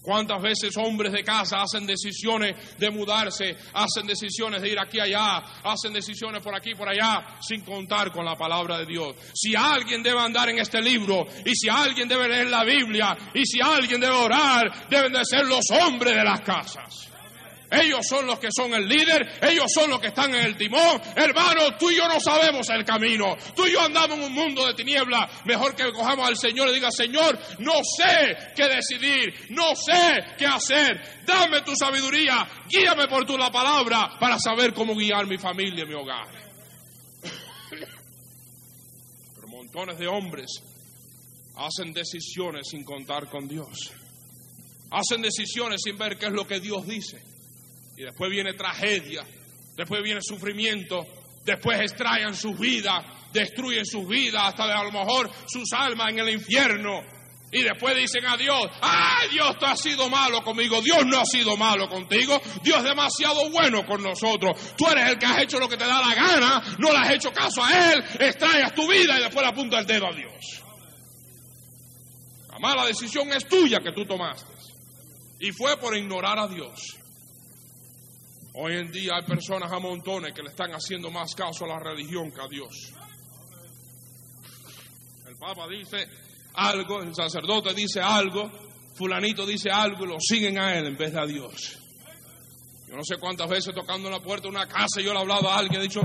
¿Cuántas 0.08 0.40
veces 0.40 0.74
hombres 0.78 1.12
de 1.12 1.22
casa 1.22 1.58
hacen 1.60 1.86
decisiones 1.86 2.78
de 2.78 2.90
mudarse, 2.90 3.54
hacen 3.74 4.06
decisiones 4.06 4.62
de 4.62 4.70
ir 4.70 4.78
aquí 4.78 4.98
allá, 4.98 5.36
hacen 5.62 5.92
decisiones 5.92 6.42
por 6.42 6.56
aquí 6.56 6.74
por 6.74 6.88
allá, 6.88 7.36
sin 7.42 7.60
contar 7.60 8.10
con 8.10 8.24
la 8.24 8.34
palabra 8.34 8.78
de 8.78 8.86
Dios? 8.86 9.14
Si 9.34 9.54
alguien 9.54 10.02
debe 10.02 10.18
andar 10.18 10.48
en 10.48 10.60
este 10.60 10.80
libro, 10.80 11.26
y 11.44 11.54
si 11.54 11.68
alguien 11.68 12.08
debe 12.08 12.26
leer 12.26 12.46
la 12.46 12.64
Biblia, 12.64 13.14
y 13.34 13.44
si 13.44 13.60
alguien 13.60 14.00
debe 14.00 14.14
orar, 14.14 14.88
deben 14.88 15.12
de 15.12 15.22
ser 15.26 15.44
los 15.44 15.66
hombres 15.72 16.14
de 16.14 16.24
las 16.24 16.40
casas. 16.40 17.10
Ellos 17.70 18.06
son 18.06 18.26
los 18.26 18.38
que 18.38 18.48
son 18.50 18.72
el 18.72 18.88
líder, 18.88 19.40
ellos 19.42 19.66
son 19.72 19.90
los 19.90 20.00
que 20.00 20.08
están 20.08 20.34
en 20.34 20.46
el 20.46 20.56
timón. 20.56 21.00
Hermano, 21.14 21.76
tú 21.78 21.90
y 21.90 21.96
yo 21.96 22.08
no 22.08 22.18
sabemos 22.18 22.68
el 22.70 22.84
camino. 22.84 23.36
Tú 23.54 23.66
y 23.66 23.72
yo 23.72 23.82
andamos 23.82 24.16
en 24.18 24.24
un 24.24 24.32
mundo 24.32 24.66
de 24.66 24.74
tiniebla. 24.74 25.28
Mejor 25.44 25.74
que 25.74 25.92
cojamos 25.92 26.26
al 26.26 26.36
Señor 26.36 26.68
y 26.70 26.74
diga, 26.74 26.90
Señor, 26.90 27.38
no 27.58 27.74
sé 27.84 28.36
qué 28.56 28.68
decidir, 28.68 29.48
no 29.50 29.74
sé 29.76 30.16
qué 30.38 30.46
hacer. 30.46 31.24
Dame 31.26 31.60
tu 31.60 31.76
sabiduría, 31.76 32.48
guíame 32.68 33.06
por 33.06 33.26
tu 33.26 33.36
la 33.36 33.50
palabra 33.50 34.16
para 34.18 34.38
saber 34.38 34.72
cómo 34.72 34.94
guiar 34.94 35.26
mi 35.26 35.36
familia 35.36 35.84
y 35.84 35.88
mi 35.88 35.94
hogar. 35.94 36.26
Pero 39.34 39.48
montones 39.48 39.98
de 39.98 40.06
hombres 40.06 40.62
hacen 41.56 41.92
decisiones 41.92 42.68
sin 42.70 42.82
contar 42.82 43.28
con 43.28 43.46
Dios. 43.46 43.92
Hacen 44.90 45.20
decisiones 45.20 45.82
sin 45.84 45.98
ver 45.98 46.16
qué 46.16 46.26
es 46.26 46.32
lo 46.32 46.46
que 46.46 46.60
Dios 46.60 46.86
dice. 46.86 47.22
Y 47.98 48.04
después 48.04 48.30
viene 48.30 48.52
tragedia, 48.52 49.26
después 49.76 50.04
viene 50.04 50.20
sufrimiento, 50.22 51.04
después 51.44 51.80
extraen 51.80 52.32
sus 52.32 52.56
vidas, 52.56 53.04
destruyen 53.32 53.84
sus 53.84 54.06
vidas, 54.06 54.40
hasta 54.44 54.62
a 54.62 54.84
lo 54.84 54.92
mejor 54.92 55.28
sus 55.48 55.72
almas 55.72 56.12
en 56.12 56.20
el 56.20 56.28
infierno. 56.28 57.00
Y 57.50 57.64
después 57.64 57.96
dicen 57.96 58.24
a 58.24 58.36
Dios, 58.36 58.70
ay 58.80 59.30
Dios 59.30 59.56
tú 59.58 59.66
has 59.66 59.80
sido 59.80 60.08
malo 60.08 60.44
conmigo, 60.44 60.80
Dios 60.80 61.04
no 61.06 61.18
ha 61.18 61.24
sido 61.24 61.56
malo 61.56 61.88
contigo, 61.88 62.40
Dios 62.62 62.76
es 62.76 62.84
demasiado 62.84 63.50
bueno 63.50 63.84
con 63.84 64.00
nosotros, 64.00 64.76
tú 64.76 64.86
eres 64.86 65.10
el 65.10 65.18
que 65.18 65.26
has 65.26 65.42
hecho 65.42 65.58
lo 65.58 65.68
que 65.68 65.76
te 65.76 65.86
da 65.86 66.00
la 66.00 66.14
gana, 66.14 66.62
no 66.78 66.92
le 66.92 66.98
has 66.98 67.10
hecho 67.10 67.32
caso 67.32 67.64
a 67.64 67.94
Él, 67.94 68.04
extrañas 68.20 68.72
tu 68.74 68.88
vida 68.88 69.18
y 69.18 69.22
después 69.22 69.42
le 69.42 69.48
apunta 69.48 69.80
el 69.80 69.86
dedo 69.86 70.06
a 70.06 70.14
Dios. 70.14 70.62
La 72.52 72.60
mala 72.60 72.86
decisión 72.86 73.32
es 73.32 73.44
tuya 73.48 73.80
que 73.80 73.90
tú 73.90 74.04
tomaste 74.04 74.52
y 75.40 75.50
fue 75.50 75.76
por 75.78 75.96
ignorar 75.96 76.38
a 76.38 76.46
Dios. 76.46 76.97
Hoy 78.60 78.74
en 78.74 78.90
día 78.90 79.12
hay 79.14 79.22
personas 79.22 79.70
a 79.70 79.78
montones 79.78 80.34
que 80.34 80.42
le 80.42 80.48
están 80.48 80.72
haciendo 80.72 81.12
más 81.12 81.32
caso 81.32 81.64
a 81.64 81.68
la 81.68 81.78
religión 81.78 82.32
que 82.32 82.40
a 82.40 82.48
Dios. 82.48 82.92
El 85.28 85.36
Papa 85.36 85.68
dice, 85.68 86.08
algo, 86.54 87.00
el 87.00 87.14
sacerdote 87.14 87.72
dice 87.72 88.00
algo, 88.00 88.50
fulanito 88.96 89.46
dice 89.46 89.70
algo 89.70 90.04
y 90.04 90.08
lo 90.08 90.16
siguen 90.18 90.58
a 90.58 90.76
él 90.76 90.86
en 90.86 90.96
vez 90.96 91.12
de 91.12 91.20
a 91.20 91.24
Dios. 91.24 91.78
Yo 92.88 92.96
no 92.96 93.04
sé 93.04 93.16
cuántas 93.18 93.48
veces 93.48 93.72
tocando 93.72 94.10
la 94.10 94.18
puerta 94.18 94.48
de 94.48 94.56
una 94.56 94.66
casa 94.66 95.00
yo 95.00 95.12
le 95.12 95.20
he 95.20 95.22
hablado 95.22 95.48
a 95.48 95.56
alguien, 95.56 95.80
he 95.80 95.84
dicho, 95.84 96.00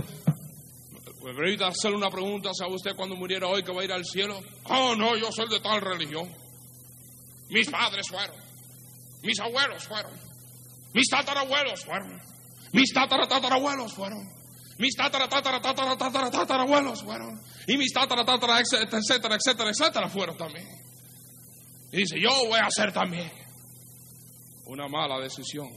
pues 1.21 1.61
hacerle 1.61 1.97
una 1.97 2.11
pregunta, 2.11 2.51
¿sabe 2.53 2.75
usted 2.75 2.95
cuando 2.95 3.15
muriera 3.15 3.47
hoy 3.47 3.63
que 3.63 3.73
va 3.73 3.81
a 3.81 3.85
ir 3.85 3.91
al 3.91 4.05
cielo? 4.05 4.39
Oh, 4.65 4.95
no, 4.95 5.17
yo 5.17 5.31
soy 5.31 5.49
de 5.49 5.59
tal 5.59 5.81
religión. 5.81 6.31
Mis 7.49 7.67
padres 7.67 8.07
fueron, 8.07 8.35
mis 9.23 9.39
abuelos 9.39 9.83
fueron, 9.85 10.11
mis 10.93 11.09
tatarabuelos 11.09 11.83
fueron, 11.83 12.32
mis 12.73 12.91
tataratatarabuelos 12.93 13.93
fueron, 13.93 14.27
mis 14.77 14.95
tatara, 14.95 15.29
tatara, 15.29 15.61
tatara, 15.61 15.95
tatara, 15.95 16.31
tatarabuelos 16.31 17.03
fueron. 17.03 17.39
Y 17.67 17.77
mis 17.77 17.93
tatara, 17.93 18.25
tatara, 18.25 18.59
etcétera, 18.59 18.99
etcétera, 18.99 19.35
etcétera, 19.35 19.69
etcétera 19.69 20.09
fueron 20.09 20.37
también. 20.37 20.67
Y 21.91 21.97
dice, 21.97 22.19
yo 22.19 22.31
voy 22.47 22.59
a 22.59 22.65
hacer 22.65 22.91
también. 22.91 23.31
Una 24.65 24.87
mala 24.87 25.19
decisión. 25.19 25.69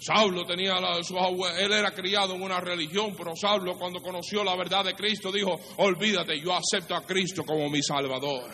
Saulo 0.00 0.46
tenía 0.46 0.80
la, 0.80 1.02
su 1.02 1.16
él 1.58 1.72
era 1.72 1.90
criado 1.90 2.34
en 2.34 2.42
una 2.42 2.60
religión, 2.60 3.14
pero 3.16 3.34
Saulo 3.34 3.76
cuando 3.76 4.00
conoció 4.00 4.44
la 4.44 4.56
verdad 4.56 4.84
de 4.84 4.94
Cristo 4.94 5.30
dijo, 5.32 5.58
olvídate, 5.76 6.40
yo 6.40 6.54
acepto 6.54 6.94
a 6.94 7.04
Cristo 7.04 7.44
como 7.44 7.68
mi 7.68 7.82
Salvador. 7.82 8.50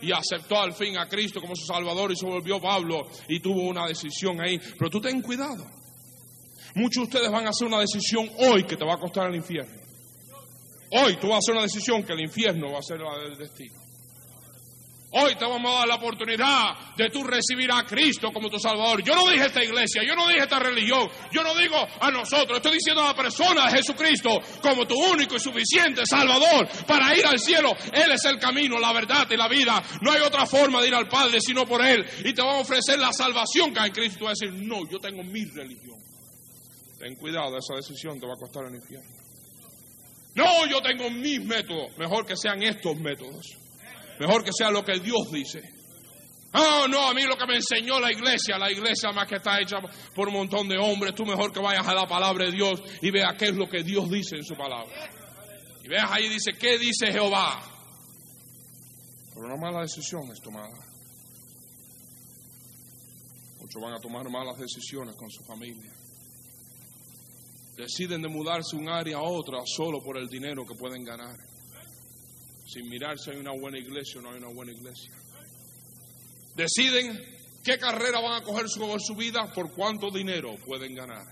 Y 0.00 0.12
aceptó 0.12 0.60
al 0.60 0.72
fin 0.72 0.96
a 0.96 1.08
Cristo 1.08 1.40
como 1.40 1.56
su 1.56 1.66
Salvador 1.66 2.12
y 2.12 2.16
se 2.16 2.26
volvió 2.26 2.60
Pablo 2.60 3.02
y 3.28 3.40
tuvo 3.40 3.62
una 3.62 3.86
decisión 3.86 4.40
ahí. 4.40 4.58
Pero 4.78 4.90
tú 4.90 5.00
ten 5.00 5.20
cuidado. 5.20 5.66
Muchos 6.76 7.08
de 7.08 7.16
ustedes 7.16 7.32
van 7.32 7.46
a 7.46 7.50
hacer 7.50 7.66
una 7.66 7.80
decisión 7.80 8.28
hoy 8.36 8.64
que 8.64 8.76
te 8.76 8.84
va 8.84 8.94
a 8.94 8.98
costar 8.98 9.30
el 9.30 9.36
infierno. 9.36 9.80
Hoy 10.90 11.16
tú 11.16 11.28
vas 11.28 11.36
a 11.36 11.38
hacer 11.38 11.54
una 11.54 11.62
decisión 11.62 12.04
que 12.04 12.12
el 12.12 12.20
infierno 12.20 12.70
va 12.70 12.80
a 12.80 12.82
ser 12.82 13.00
la 13.00 13.16
del 13.16 13.38
destino. 13.38 13.80
Hoy 15.12 15.34
te 15.36 15.46
vamos 15.46 15.72
a 15.72 15.78
dar 15.78 15.88
la 15.88 15.94
oportunidad 15.94 16.94
de 16.94 17.08
tú 17.08 17.24
recibir 17.24 17.72
a 17.72 17.82
Cristo 17.84 18.30
como 18.30 18.50
tu 18.50 18.58
Salvador. 18.58 19.02
Yo 19.02 19.14
no 19.14 19.30
dije 19.30 19.46
esta 19.46 19.64
iglesia, 19.64 20.02
yo 20.06 20.14
no 20.14 20.28
dije 20.28 20.42
esta 20.42 20.58
religión, 20.58 21.08
yo 21.32 21.42
no 21.42 21.54
digo 21.54 21.76
a 21.98 22.10
nosotros, 22.10 22.58
estoy 22.58 22.74
diciendo 22.74 23.00
a 23.00 23.06
la 23.06 23.14
persona 23.14 23.70
de 23.70 23.78
Jesucristo 23.78 24.38
como 24.60 24.86
tu 24.86 24.96
único 24.98 25.36
y 25.36 25.40
suficiente 25.40 26.02
Salvador 26.04 26.68
para 26.86 27.16
ir 27.16 27.24
al 27.24 27.38
cielo. 27.38 27.70
Él 27.90 28.12
es 28.12 28.22
el 28.26 28.38
camino, 28.38 28.78
la 28.78 28.92
verdad 28.92 29.26
y 29.30 29.36
la 29.38 29.48
vida. 29.48 29.82
No 30.02 30.12
hay 30.12 30.20
otra 30.20 30.44
forma 30.44 30.82
de 30.82 30.88
ir 30.88 30.94
al 30.94 31.08
Padre 31.08 31.40
sino 31.40 31.64
por 31.64 31.82
Él. 31.82 32.04
Y 32.22 32.34
te 32.34 32.42
vamos 32.42 32.56
a 32.56 32.60
ofrecer 32.60 32.98
la 32.98 33.14
salvación 33.14 33.72
que 33.72 33.80
hay 33.80 33.88
en 33.88 33.94
Cristo. 33.94 34.18
Tú 34.18 34.24
vas 34.26 34.36
a 34.42 34.44
decir, 34.44 34.62
no, 34.68 34.86
yo 34.90 34.98
tengo 34.98 35.22
mi 35.22 35.42
religión. 35.46 36.05
Ten 36.98 37.14
cuidado, 37.16 37.56
esa 37.58 37.74
decisión 37.74 38.18
te 38.18 38.26
va 38.26 38.32
a 38.32 38.40
costar 38.40 38.64
el 38.66 38.74
infierno. 38.74 39.10
No, 40.34 40.66
yo 40.66 40.80
tengo 40.82 41.10
mis 41.10 41.44
métodos. 41.44 41.96
Mejor 41.98 42.26
que 42.26 42.36
sean 42.36 42.62
estos 42.62 42.96
métodos. 42.96 43.56
Mejor 44.18 44.44
que 44.44 44.50
sea 44.52 44.70
lo 44.70 44.82
que 44.82 44.98
Dios 44.98 45.30
dice. 45.30 45.60
Oh, 46.52 46.86
no, 46.88 47.08
a 47.08 47.14
mí 47.14 47.22
lo 47.24 47.36
que 47.36 47.46
me 47.46 47.56
enseñó 47.56 48.00
la 48.00 48.10
iglesia, 48.10 48.56
la 48.56 48.70
iglesia 48.70 49.12
más 49.12 49.26
que 49.26 49.36
está 49.36 49.60
hecha 49.60 49.76
por 50.14 50.28
un 50.28 50.34
montón 50.34 50.68
de 50.68 50.78
hombres, 50.78 51.14
tú 51.14 51.26
mejor 51.26 51.52
que 51.52 51.60
vayas 51.60 51.86
a 51.86 51.94
la 51.94 52.06
palabra 52.06 52.46
de 52.46 52.52
Dios 52.52 52.80
y 53.02 53.10
veas 53.10 53.34
qué 53.38 53.46
es 53.46 53.54
lo 53.54 53.68
que 53.68 53.82
Dios 53.82 54.08
dice 54.10 54.36
en 54.36 54.44
su 54.44 54.54
palabra. 54.54 55.10
Y 55.84 55.88
veas 55.88 56.10
ahí 56.10 56.28
dice, 56.28 56.52
¿qué 56.58 56.78
dice 56.78 57.12
Jehová? 57.12 57.60
Pero 59.34 59.46
una 59.46 59.56
mala 59.56 59.80
decisión 59.82 60.22
es 60.32 60.40
tomada. 60.40 60.72
Muchos 63.60 63.82
van 63.82 63.94
a 63.94 64.00
tomar 64.00 64.28
malas 64.30 64.58
decisiones 64.58 65.14
con 65.16 65.30
su 65.30 65.44
familia. 65.44 65.92
Deciden 67.76 68.22
de 68.22 68.28
mudarse 68.28 68.74
un 68.76 68.88
área 68.88 69.18
a 69.18 69.22
otra 69.22 69.58
solo 69.66 70.02
por 70.02 70.16
el 70.16 70.28
dinero 70.28 70.64
que 70.64 70.74
pueden 70.74 71.04
ganar 71.04 71.36
sin 72.66 72.88
mirar 72.88 73.18
si 73.18 73.30
hay 73.30 73.36
una 73.36 73.52
buena 73.52 73.78
iglesia 73.78 74.18
o 74.18 74.22
no 74.22 74.30
hay 74.30 74.38
una 74.38 74.48
buena 74.48 74.72
iglesia. 74.72 75.12
Deciden 76.54 77.18
qué 77.62 77.78
carrera 77.78 78.20
van 78.20 78.42
a 78.42 78.44
coger 78.44 78.68
su 78.68 79.14
vida, 79.14 79.52
por 79.54 79.72
cuánto 79.72 80.10
dinero 80.10 80.56
pueden 80.64 80.94
ganar. 80.94 81.24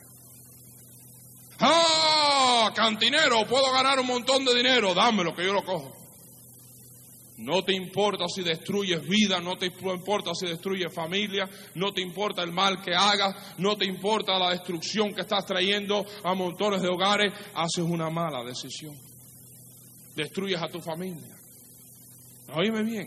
¡Ah! 1.59 2.73
Cantinero, 2.75 3.47
puedo 3.47 3.73
ganar 3.73 4.01
un 4.01 4.07
montón 4.07 4.45
de 4.45 4.55
dinero, 4.55 4.95
dámelo 4.95 5.35
que 5.35 5.45
yo 5.45 5.53
lo 5.53 5.65
cojo. 5.65 5.93
No 7.45 7.63
te 7.63 7.75
importa 7.75 8.25
si 8.29 8.43
destruyes 8.43 9.07
vida, 9.07 9.41
no 9.41 9.57
te 9.57 9.67
importa 9.67 10.35
si 10.35 10.47
destruyes 10.47 10.93
familia, 10.93 11.49
no 11.75 11.93
te 11.93 12.01
importa 12.01 12.43
el 12.43 12.53
mal 12.53 12.83
que 12.83 12.95
hagas, 12.95 13.59
no 13.59 13.77
te 13.77 13.85
importa 13.85 14.39
la 14.39 14.51
destrucción 14.51 15.15
que 15.15 15.21
estás 15.21 15.45
trayendo 15.45 16.05
a 16.23 16.35
montones 16.35 16.83
de 16.83 16.89
hogares, 16.89 17.33
haces 17.55 17.85
una 17.85 18.11
mala 18.11 18.43
decisión 18.45 18.95
destruyes 20.15 20.61
a 20.63 20.69
tu 20.69 20.81
familia. 20.81 21.37
Oíme 22.55 22.83
bien. 22.83 23.07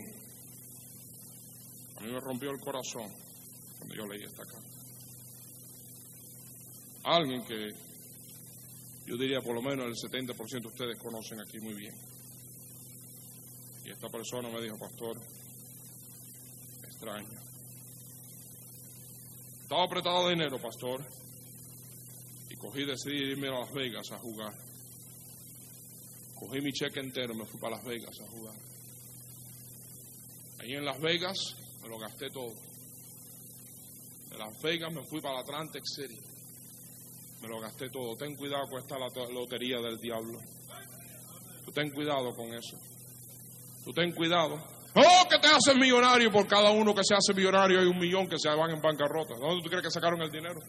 A 1.96 2.00
mí 2.02 2.12
me 2.12 2.20
rompió 2.20 2.50
el 2.50 2.60
corazón 2.60 3.10
cuando 3.78 3.94
yo 3.94 4.06
leí 4.06 4.22
esta 4.22 4.44
carta. 4.44 4.68
Alguien 7.04 7.44
que 7.44 7.68
yo 9.06 9.16
diría 9.16 9.40
por 9.40 9.54
lo 9.54 9.62
menos 9.62 9.86
el 9.86 9.94
70% 9.94 10.60
de 10.60 10.68
ustedes 10.68 10.98
conocen 10.98 11.40
aquí 11.40 11.58
muy 11.60 11.74
bien. 11.74 11.94
Y 13.88 13.90
esta 13.90 14.10
persona 14.10 14.50
me 14.50 14.60
dijo, 14.60 14.76
pastor, 14.78 15.16
extraño. 16.84 17.40
Estaba 19.62 19.84
apretado 19.84 20.26
de 20.26 20.34
dinero, 20.34 20.60
pastor, 20.60 21.02
y 22.50 22.56
cogí 22.56 22.84
decidí 22.84 23.30
irme 23.30 23.48
a 23.48 23.60
Las 23.60 23.72
Vegas 23.72 24.12
a 24.12 24.18
jugar. 24.18 24.52
Cogí 26.34 26.60
mi 26.60 26.70
cheque 26.70 27.00
entero, 27.00 27.34
me 27.34 27.46
fui 27.46 27.58
para 27.58 27.76
Las 27.76 27.84
Vegas 27.86 28.20
a 28.20 28.28
jugar. 28.28 28.56
Ahí 30.60 30.74
en 30.74 30.84
Las 30.84 31.00
Vegas 31.00 31.38
me 31.80 31.88
lo 31.88 31.98
gasté 31.98 32.28
todo. 32.28 32.52
De 34.28 34.36
Las 34.36 34.60
Vegas 34.60 34.92
me 34.92 35.02
fui 35.04 35.22
para 35.22 35.36
la 35.36 35.40
Atlantic 35.40 35.84
City. 35.86 36.20
Me 37.40 37.48
lo 37.48 37.58
gasté 37.58 37.88
todo. 37.88 38.14
Ten 38.16 38.36
cuidado 38.36 38.68
con 38.68 38.82
esta 38.82 38.98
lotería 38.98 39.80
del 39.80 39.98
diablo. 39.98 40.38
Ten 41.72 41.90
cuidado 41.92 42.34
con 42.36 42.52
eso. 42.52 42.87
Tú 43.88 43.94
ten 43.94 44.12
cuidado. 44.12 44.62
Oh, 44.94 45.28
que 45.30 45.38
te 45.38 45.46
haces 45.46 45.74
millonario 45.74 46.30
por 46.30 46.46
cada 46.46 46.70
uno 46.72 46.94
que 46.94 47.00
se 47.02 47.14
hace 47.14 47.32
millonario 47.32 47.80
hay 47.80 47.86
un 47.86 47.98
millón 47.98 48.28
que 48.28 48.36
se 48.38 48.50
van 48.50 48.70
en 48.70 48.82
bancarrota. 48.82 49.32
¿Dónde 49.40 49.62
tú 49.62 49.70
crees 49.70 49.82
que 49.82 49.90
sacaron 49.90 50.20
el 50.20 50.30
dinero? 50.30 50.60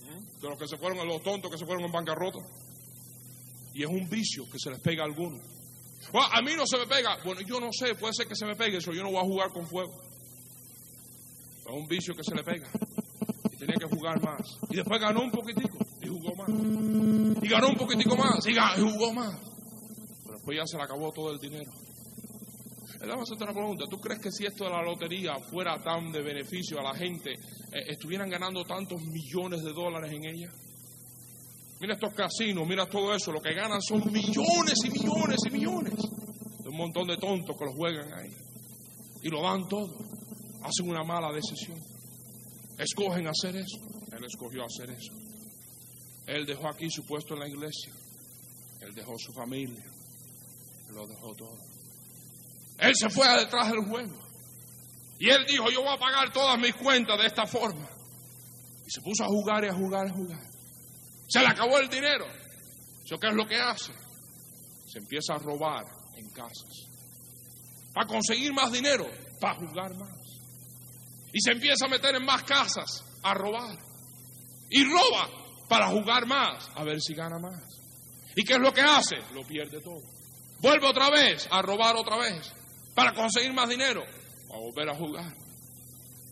¿Mm? 0.00 0.40
De 0.40 0.48
los 0.48 0.58
que 0.58 0.66
se 0.66 0.78
fueron, 0.78 1.06
los 1.06 1.22
tontos 1.22 1.50
que 1.50 1.58
se 1.58 1.66
fueron 1.66 1.84
en 1.84 1.92
bancarrota. 1.92 2.38
Y 3.74 3.82
es 3.82 3.88
un 3.90 4.08
vicio 4.08 4.44
que 4.50 4.58
se 4.58 4.70
les 4.70 4.80
pega 4.80 5.02
a 5.02 5.04
algunos. 5.08 5.42
a 6.32 6.40
mí 6.40 6.52
no 6.56 6.64
se 6.66 6.78
me 6.78 6.86
pega. 6.86 7.18
Bueno, 7.22 7.42
yo 7.46 7.60
no 7.60 7.68
sé, 7.70 7.94
puede 7.96 8.14
ser 8.14 8.26
que 8.26 8.34
se 8.34 8.46
me 8.46 8.56
pegue 8.56 8.78
eso. 8.78 8.94
Yo 8.94 9.02
no 9.02 9.10
voy 9.10 9.20
a 9.20 9.28
jugar 9.28 9.50
con 9.50 9.66
fuego. 9.66 9.92
Es 11.66 11.70
un 11.70 11.86
vicio 11.86 12.14
que 12.14 12.24
se 12.24 12.34
le 12.34 12.44
pega. 12.44 12.66
Y 13.52 13.58
tenía 13.58 13.76
que 13.76 13.94
jugar 13.94 14.18
más. 14.22 14.40
Y 14.70 14.76
después 14.76 14.98
ganó 14.98 15.20
un 15.20 15.30
poquitico 15.30 15.76
y 16.00 16.08
jugó 16.08 16.34
más. 16.34 16.48
Y 17.42 17.46
ganó 17.46 17.68
un 17.68 17.76
poquitico 17.76 18.16
más 18.16 18.46
y, 18.46 18.54
jugó 18.80 19.12
más. 19.12 19.47
Después 20.48 20.64
ya 20.64 20.66
se 20.66 20.78
le 20.78 20.84
acabó 20.84 21.12
todo 21.12 21.30
el 21.30 21.38
dinero. 21.38 21.70
Le 23.00 23.06
vamos 23.06 23.30
a 23.30 23.34
hacer 23.34 23.46
una 23.46 23.52
pregunta. 23.52 23.84
¿Tú 23.90 23.98
crees 23.98 24.18
que 24.18 24.32
si 24.32 24.46
esto 24.46 24.64
de 24.64 24.70
la 24.70 24.82
lotería 24.82 25.34
fuera 25.50 25.76
tan 25.82 26.10
de 26.10 26.22
beneficio 26.22 26.80
a 26.80 26.84
la 26.84 26.94
gente, 26.94 27.32
eh, 27.32 27.84
estuvieran 27.86 28.30
ganando 28.30 28.64
tantos 28.64 28.98
millones 29.02 29.62
de 29.62 29.74
dólares 29.74 30.10
en 30.10 30.24
ella? 30.24 30.50
Mira 31.80 31.94
estos 31.94 32.14
casinos, 32.14 32.66
mira 32.66 32.86
todo 32.86 33.14
eso, 33.14 33.30
lo 33.30 33.42
que 33.42 33.52
ganan 33.52 33.82
son 33.82 34.10
millones 34.10 34.74
y 34.86 34.90
millones 34.90 35.36
y 35.46 35.50
millones. 35.50 35.94
De 36.62 36.68
un 36.70 36.76
montón 36.78 37.06
de 37.08 37.18
tontos 37.18 37.54
que 37.54 37.64
lo 37.66 37.72
juegan 37.72 38.10
ahí. 38.14 38.32
Y 39.22 39.28
lo 39.28 39.42
dan 39.42 39.68
todo. 39.68 39.98
Hacen 40.62 40.88
una 40.88 41.04
mala 41.04 41.30
decisión. 41.30 41.78
Escogen 42.78 43.28
hacer 43.28 43.54
eso. 43.54 43.80
Él 44.12 44.24
escogió 44.24 44.64
hacer 44.64 44.96
eso. 44.96 45.12
Él 46.26 46.46
dejó 46.46 46.68
aquí 46.68 46.90
su 46.90 47.04
puesto 47.04 47.34
en 47.34 47.40
la 47.40 47.48
iglesia. 47.48 47.92
Él 48.80 48.94
dejó 48.94 49.12
su 49.18 49.30
familia. 49.34 49.97
Lo 50.92 51.06
dejó 51.06 51.34
todo. 51.34 51.58
Él 52.78 52.94
se 52.94 53.10
fue 53.10 53.28
detrás 53.38 53.70
del 53.70 53.84
juego. 53.84 54.18
Y 55.18 55.30
él 55.30 55.44
dijo, 55.46 55.70
yo 55.70 55.82
voy 55.82 55.94
a 55.94 55.98
pagar 55.98 56.32
todas 56.32 56.58
mis 56.58 56.74
cuentas 56.74 57.18
de 57.18 57.26
esta 57.26 57.44
forma. 57.44 57.88
Y 58.86 58.90
se 58.90 59.00
puso 59.00 59.24
a 59.24 59.26
jugar 59.26 59.64
y 59.64 59.68
a 59.68 59.74
jugar 59.74 60.06
y 60.06 60.10
a 60.10 60.14
jugar. 60.14 60.40
Se 61.28 61.40
le 61.40 61.46
acabó 61.46 61.78
el 61.78 61.88
dinero. 61.88 62.26
¿Eso 63.04 63.16
qué 63.18 63.28
es 63.28 63.34
lo 63.34 63.46
que 63.46 63.56
hace? 63.56 63.92
Se 64.86 64.98
empieza 64.98 65.34
a 65.34 65.38
robar 65.38 65.84
en 66.16 66.30
casas. 66.30 66.86
para 67.92 68.06
conseguir 68.06 68.52
más 68.52 68.70
dinero, 68.70 69.06
para 69.40 69.56
jugar 69.56 69.94
más. 69.96 70.18
Y 71.32 71.40
se 71.40 71.52
empieza 71.52 71.86
a 71.86 71.88
meter 71.88 72.14
en 72.14 72.24
más 72.24 72.42
casas, 72.44 73.04
a 73.22 73.34
robar. 73.34 73.76
Y 74.70 74.84
roba 74.84 75.28
para 75.68 75.88
jugar 75.88 76.26
más, 76.26 76.70
a 76.74 76.84
ver 76.84 77.00
si 77.00 77.14
gana 77.14 77.38
más. 77.38 77.62
¿Y 78.36 78.44
qué 78.44 78.54
es 78.54 78.60
lo 78.60 78.72
que 78.72 78.82
hace? 78.82 79.16
Lo 79.34 79.42
pierde 79.42 79.80
todo. 79.80 80.17
Vuelve 80.60 80.86
otra 80.86 81.10
vez 81.10 81.46
a 81.50 81.62
robar 81.62 81.94
otra 81.96 82.16
vez, 82.16 82.52
para 82.94 83.14
conseguir 83.14 83.52
más 83.52 83.68
dinero, 83.68 84.02
a 84.52 84.58
volver 84.58 84.88
a 84.88 84.96
jugar. 84.96 85.32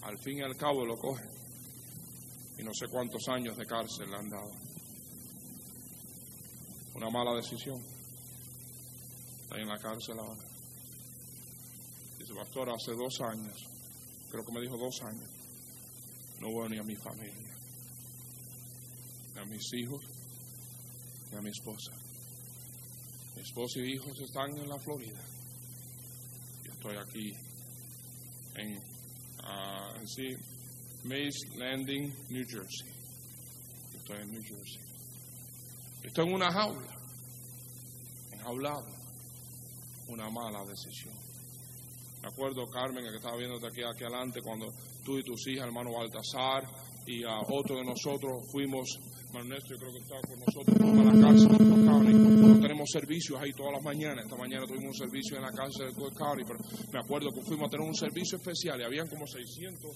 Al 0.03 0.19
fin 0.19 0.39
y 0.39 0.43
al 0.43 0.57
cabo 0.57 0.85
lo 0.85 0.97
coge. 0.97 1.25
Y 2.59 2.63
no 2.63 2.73
sé 2.75 2.87
cuántos 2.91 3.29
años 3.29 3.57
de 3.57 3.67
cárcel 3.67 4.11
le 4.11 4.17
han 4.17 4.29
dado. 4.29 4.51
Una 6.95 7.11
mala 7.11 7.35
decisión. 7.35 7.81
Está 9.43 9.59
en 9.59 9.69
la 9.69 9.79
cárcel 9.79 10.19
ahora. 10.19 10.43
Dice, 12.19 12.35
pastor, 12.35 12.71
hace 12.71 12.93
dos 12.93 13.21
años, 13.21 13.57
creo 14.31 14.45
que 14.45 14.53
me 14.53 14.61
dijo 14.61 14.77
dos 14.77 15.01
años, 15.03 15.31
no 16.41 16.51
voy 16.51 16.69
ni 16.71 16.79
a 16.79 16.83
mi 16.83 16.97
familia, 16.97 17.55
ni 19.35 19.41
a 19.41 19.45
mis 19.45 19.73
hijos, 19.75 20.03
ni 21.31 21.39
a 21.39 21.43
mi 21.43 21.51
esposa. 21.51 21.93
Mi 23.37 23.43
esposa 23.43 23.81
y 23.81 23.93
hijos 23.93 24.19
están 24.19 24.49
en 24.57 24.67
la 24.67 24.79
Florida. 24.79 25.21
Yo 26.65 26.73
estoy 26.73 26.97
aquí 26.97 27.33
en, 28.55 28.79
uh, 28.79 30.07
sí, 30.07 30.35
Mace 31.05 31.59
Landing, 31.59 32.15
New 32.31 32.45
Jersey. 32.49 32.89
Estoy 33.95 34.23
en 34.23 34.33
New 34.33 34.43
Jersey. 34.43 34.83
Estoy 36.03 36.27
en 36.29 36.35
una 36.35 36.51
jaula, 36.51 36.99
enjaulado. 38.33 38.87
Una 40.09 40.31
mala 40.31 40.65
decisión. 40.65 41.15
Me 42.23 42.29
acuerdo, 42.29 42.65
Carmen, 42.71 43.05
que 43.05 43.17
estaba 43.17 43.37
viéndote 43.37 43.67
aquí, 43.67 43.83
aquí 43.83 44.05
adelante, 44.05 44.41
cuando 44.41 44.67
tú 45.07 45.17
y 45.19 45.23
tus 45.23 45.47
hijas, 45.47 45.67
hermano 45.67 45.93
Baltasar, 45.93 46.67
y 47.07 47.23
a 47.23 47.39
otro 47.49 47.77
de 47.77 47.85
nosotros 47.85 48.43
fuimos, 48.51 48.99
hermano 49.29 49.55
yo 49.55 49.77
creo 49.79 49.93
que 49.93 50.01
estaba 50.03 50.21
con 50.27 50.39
nosotros, 50.41 50.77
a 50.83 51.15
la 51.15 51.27
cárcel 51.27 51.49
de 51.49 51.87
County. 51.87 52.61
Tenemos 52.61 52.91
servicios 52.91 53.41
ahí 53.41 53.53
todas 53.53 53.75
las 53.75 53.83
mañanas. 53.85 54.25
Esta 54.25 54.37
mañana 54.37 54.67
tuvimos 54.67 54.99
un 54.99 55.07
servicio 55.07 55.37
en 55.37 55.43
la 55.43 55.53
cárcel 55.53 55.87
de 55.87 55.95
Cook 55.95 56.19
County, 56.19 56.43
pero 56.43 56.59
me 56.93 56.99
acuerdo 56.99 57.31
que 57.31 57.43
fuimos 57.43 57.69
a 57.69 57.71
tener 57.71 57.87
un 57.87 57.95
servicio 57.95 58.39
especial 58.39 58.81
y 58.81 58.85
habían 58.85 59.07
como 59.07 59.27
600 59.27 59.91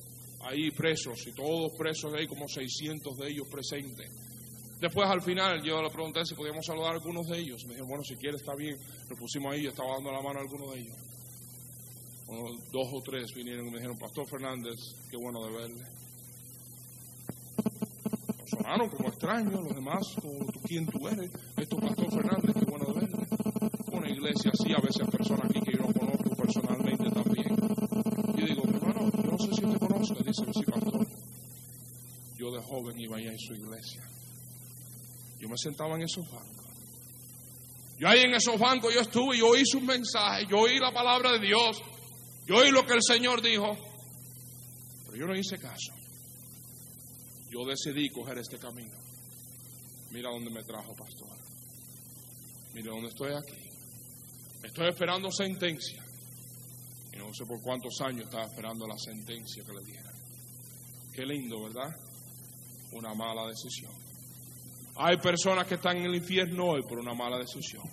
ahí 0.47 0.71
presos, 0.71 1.27
y 1.27 1.33
todos 1.33 1.73
presos 1.77 2.13
de 2.13 2.21
ahí, 2.21 2.27
como 2.27 2.47
600 2.47 3.17
de 3.19 3.29
ellos 3.29 3.49
presentes. 3.51 4.09
Después 4.81 5.11
al 5.11 5.21
final 5.21 5.61
yo 5.63 5.83
le 5.83 5.91
pregunté 5.91 6.25
si 6.25 6.35
podíamos 6.35 6.65
saludar 6.65 6.93
a 6.93 6.95
algunos 6.95 7.27
de 7.27 7.39
ellos. 7.39 7.67
Me 7.67 7.75
dijo, 7.75 7.87
bueno, 7.87 8.03
si 8.03 8.15
quiere 8.17 8.37
está 8.37 8.55
bien. 8.57 8.77
Nos 9.11 9.19
pusimos 9.19 9.53
ahí, 9.53 9.65
yo 9.65 9.71
estaba 9.71 9.93
dando 9.97 10.11
la 10.11 10.23
mano 10.23 10.39
a 10.39 10.43
algunos 10.43 10.73
de 10.73 10.81
ellos. 10.81 10.97
Dos 12.31 12.87
o 12.93 13.03
tres 13.03 13.35
vinieron 13.35 13.67
y 13.67 13.71
me 13.71 13.77
dijeron, 13.79 13.99
Pastor 13.99 14.25
Fernández, 14.29 14.79
qué 15.11 15.17
bueno 15.17 15.45
de 15.47 15.51
verle. 15.51 15.85
Sonaron 18.47 18.89
como 18.89 19.09
extraños 19.09 19.53
los 19.53 19.75
demás, 19.75 20.07
como 20.23 20.47
tú, 20.53 20.61
quién 20.61 20.87
tú 20.87 21.09
eres. 21.09 21.29
Esto 21.57 21.77
Pastor 21.77 22.09
Fernández, 22.09 22.55
qué 22.55 22.71
bueno 22.71 22.87
de 22.87 23.01
verle. 23.01 23.27
Una 23.93 24.09
iglesia 24.09 24.53
así, 24.55 24.73
a 24.73 24.81
veces 24.81 25.09
personas 25.11 25.51
aquí 25.51 25.61
que 25.61 25.73
yo 25.77 25.83
no 25.83 25.93
conozco 25.93 26.37
personalmente 26.37 27.11
también. 27.11 27.57
Y 28.37 28.47
digo, 28.47 28.63
hermano, 28.63 29.11
yo 29.11 29.31
no 29.31 29.39
sé 29.39 29.53
si 29.53 29.63
te 29.63 29.79
conozco. 29.79 30.15
Dice, 30.23 30.45
sí, 30.55 30.65
Pastor. 30.71 31.07
Yo 32.39 32.51
de 32.53 32.63
joven 32.63 33.01
iba 33.01 33.17
allá 33.17 33.33
en 33.33 33.39
su 33.39 33.55
iglesia. 33.55 34.03
Yo 35.41 35.49
me 35.49 35.57
sentaba 35.57 35.97
en 35.97 36.03
esos 36.03 36.31
bancos. 36.31 36.61
Yo 37.99 38.09
ahí 38.09 38.21
en 38.21 38.35
esos 38.35 38.59
bancos 38.59 38.95
yo 38.95 39.01
estuve, 39.01 39.37
yo 39.37 39.49
oí 39.49 39.67
sus 39.67 39.83
mensajes, 39.83 40.49
yo 40.49 40.61
oí 40.61 40.79
la 40.79 40.91
palabra 40.91 41.33
de 41.33 41.41
Dios, 41.41 41.83
yo 42.51 42.57
oí 42.57 42.73
lo 42.73 42.85
que 42.85 42.95
el 42.95 43.03
Señor 43.07 43.41
dijo, 43.41 43.77
pero 45.07 45.17
yo 45.17 45.25
no 45.25 45.37
hice 45.39 45.57
caso. 45.57 45.93
Yo 47.49 47.65
decidí 47.65 48.11
coger 48.11 48.39
este 48.39 48.59
camino. 48.59 48.97
Mira 50.11 50.31
dónde 50.31 50.51
me 50.51 50.65
trajo, 50.65 50.93
pastor. 50.97 51.31
Mira 52.75 52.91
dónde 52.91 53.11
estoy 53.11 53.35
aquí. 53.35 53.71
Estoy 54.65 54.89
esperando 54.89 55.31
sentencia. 55.31 56.05
Y 57.13 57.19
no 57.19 57.33
sé 57.33 57.45
por 57.47 57.63
cuántos 57.63 58.01
años 58.01 58.25
estaba 58.25 58.47
esperando 58.47 58.85
la 58.85 58.99
sentencia 58.99 59.63
que 59.63 59.73
le 59.73 59.85
dieran. 59.85 60.15
Qué 61.15 61.25
lindo, 61.25 61.63
¿verdad? 61.63 61.95
Una 62.95 63.15
mala 63.15 63.47
decisión. 63.47 63.93
Hay 64.97 65.19
personas 65.19 65.69
que 65.69 65.77
están 65.77 65.99
en 65.99 66.07
el 66.07 66.17
infierno 66.17 66.71
hoy 66.71 66.83
por 66.83 66.99
una 66.99 67.15
mala 67.15 67.39
decisión. 67.39 67.85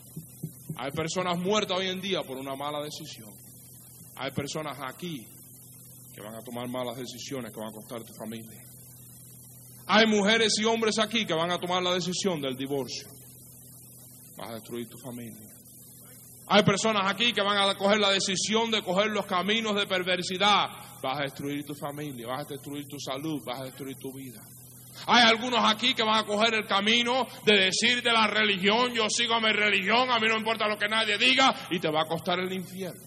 Hay 0.77 0.89
personas 0.93 1.37
muertas 1.37 1.77
hoy 1.77 1.89
en 1.89 2.01
día 2.01 2.23
por 2.23 2.37
una 2.37 2.55
mala 2.55 2.81
decisión. 2.81 3.46
Hay 4.19 4.31
personas 4.31 4.77
aquí 4.81 5.25
que 6.13 6.21
van 6.21 6.35
a 6.35 6.41
tomar 6.41 6.67
malas 6.67 6.97
decisiones 6.97 7.51
que 7.51 7.59
van 7.59 7.69
a 7.69 7.73
costar 7.73 8.03
tu 8.03 8.13
familia. 8.13 8.63
Hay 9.85 10.05
mujeres 10.07 10.53
y 10.59 10.65
hombres 10.65 10.99
aquí 10.99 11.25
que 11.25 11.33
van 11.33 11.51
a 11.51 11.59
tomar 11.59 11.81
la 11.81 11.93
decisión 11.93 12.41
del 12.41 12.55
divorcio. 12.55 13.07
Vas 14.37 14.49
a 14.49 14.53
destruir 14.55 14.89
tu 14.89 14.97
familia. 14.97 15.47
Hay 16.49 16.63
personas 16.63 17.11
aquí 17.11 17.33
que 17.33 17.41
van 17.41 17.57
a 17.57 17.75
coger 17.75 17.99
la 17.99 18.11
decisión 18.11 18.71
de 18.71 18.81
coger 18.81 19.07
los 19.07 19.25
caminos 19.25 19.75
de 19.75 19.85
perversidad. 19.85 20.67
Vas 21.01 21.19
a 21.19 21.23
destruir 21.23 21.65
tu 21.65 21.75
familia, 21.75 22.27
vas 22.27 22.45
a 22.45 22.53
destruir 22.53 22.87
tu 22.87 22.99
salud, 22.99 23.41
vas 23.45 23.61
a 23.61 23.63
destruir 23.65 23.97
tu 23.97 24.13
vida. 24.13 24.41
Hay 25.05 25.23
algunos 25.23 25.59
aquí 25.63 25.93
que 25.93 26.03
van 26.03 26.23
a 26.23 26.25
coger 26.25 26.53
el 26.55 26.65
camino 26.65 27.27
de 27.45 27.65
decir 27.65 28.01
de 28.01 28.11
la 28.11 28.27
religión, 28.27 28.93
yo 28.93 29.09
sigo 29.09 29.35
a 29.35 29.41
mi 29.41 29.51
religión, 29.51 30.09
a 30.09 30.19
mí 30.19 30.27
no 30.27 30.37
importa 30.37 30.67
lo 30.67 30.77
que 30.77 30.87
nadie 30.87 31.17
diga, 31.17 31.53
y 31.69 31.79
te 31.79 31.91
va 31.91 32.01
a 32.01 32.05
costar 32.05 32.39
el 32.39 32.51
infierno, 32.51 33.01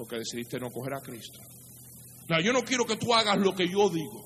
porque 0.00 0.16
decidiste 0.16 0.58
no 0.58 0.70
coger 0.70 0.94
a 0.94 1.00
Cristo. 1.02 1.40
No, 2.26 2.40
yo 2.40 2.54
no 2.54 2.62
quiero 2.62 2.86
que 2.86 2.96
tú 2.96 3.12
hagas 3.12 3.36
lo 3.36 3.54
que 3.54 3.68
yo 3.68 3.90
digo, 3.90 4.24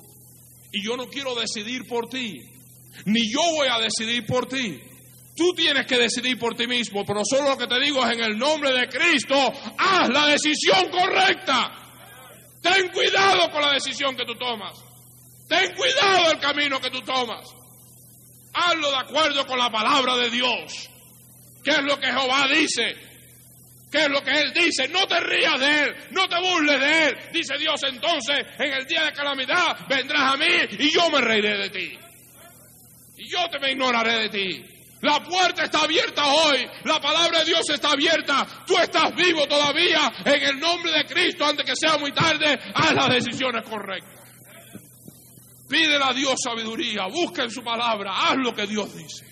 y 0.70 0.84
yo 0.84 0.96
no 0.96 1.08
quiero 1.08 1.34
decidir 1.34 1.84
por 1.88 2.08
ti, 2.08 2.32
ni 3.06 3.28
yo 3.28 3.40
voy 3.56 3.66
a 3.66 3.80
decidir 3.80 4.24
por 4.24 4.46
ti. 4.46 4.80
Tú 5.34 5.52
tienes 5.52 5.84
que 5.88 5.98
decidir 5.98 6.38
por 6.38 6.54
ti 6.54 6.68
mismo, 6.68 7.02
pero 7.04 7.22
solo 7.24 7.48
lo 7.48 7.58
que 7.58 7.66
te 7.66 7.80
digo 7.80 8.06
es 8.06 8.16
en 8.16 8.22
el 8.22 8.38
nombre 8.38 8.70
de 8.72 8.86
Cristo, 8.86 9.34
haz 9.76 10.08
la 10.10 10.28
decisión 10.28 10.90
correcta. 10.92 11.72
Ten 12.62 12.92
cuidado 12.92 13.50
con 13.50 13.60
la 13.60 13.72
decisión 13.72 14.14
que 14.14 14.24
tú 14.24 14.36
tomas. 14.36 14.76
Ten 15.48 15.74
cuidado 15.74 16.28
del 16.28 16.38
camino 16.38 16.80
que 16.80 16.90
tú 16.90 17.00
tomas. 17.00 17.52
Hazlo 18.52 18.90
de 18.92 18.96
acuerdo 18.96 19.44
con 19.44 19.58
la 19.58 19.70
palabra 19.70 20.16
de 20.18 20.30
Dios. 20.30 20.88
¿Qué 21.64 21.72
es 21.72 21.82
lo 21.82 21.98
que 21.98 22.06
Jehová 22.06 22.46
dice? 22.54 23.13
¿Qué 23.94 24.06
es 24.06 24.10
lo 24.10 24.24
que 24.24 24.32
Él 24.32 24.52
dice? 24.52 24.88
No 24.88 25.06
te 25.06 25.20
rías 25.20 25.60
de 25.60 25.82
Él, 25.84 25.94
no 26.10 26.26
te 26.26 26.34
burles 26.40 26.80
de 26.80 27.06
Él. 27.06 27.16
Dice 27.32 27.56
Dios 27.56 27.80
entonces, 27.84 28.44
en 28.58 28.72
el 28.72 28.84
día 28.86 29.04
de 29.04 29.12
calamidad 29.12 29.86
vendrás 29.88 30.32
a 30.32 30.36
mí 30.36 30.46
y 30.80 30.92
yo 30.92 31.08
me 31.10 31.20
reiré 31.20 31.56
de 31.56 31.70
ti. 31.70 31.96
Y 33.18 33.30
yo 33.30 33.48
te 33.48 33.60
me 33.60 33.70
ignoraré 33.70 34.22
de 34.22 34.28
ti. 34.30 34.64
La 35.00 35.22
puerta 35.22 35.62
está 35.62 35.82
abierta 35.82 36.26
hoy, 36.26 36.66
la 36.82 37.00
palabra 37.00 37.38
de 37.38 37.44
Dios 37.44 37.70
está 37.70 37.92
abierta, 37.92 38.64
tú 38.66 38.76
estás 38.78 39.14
vivo 39.14 39.46
todavía, 39.46 40.12
en 40.24 40.42
el 40.42 40.58
nombre 40.58 40.90
de 40.90 41.04
Cristo, 41.04 41.44
antes 41.44 41.64
que 41.64 41.76
sea 41.76 41.96
muy 41.96 42.10
tarde, 42.10 42.58
haz 42.74 42.94
las 42.94 43.10
decisiones 43.10 43.62
correctas. 43.68 44.24
Pídele 45.68 46.02
a 46.02 46.12
Dios 46.12 46.34
sabiduría, 46.42 47.06
busca 47.06 47.44
en 47.44 47.50
su 47.52 47.62
palabra, 47.62 48.10
haz 48.12 48.38
lo 48.38 48.52
que 48.52 48.66
Dios 48.66 48.92
dice. 48.96 49.24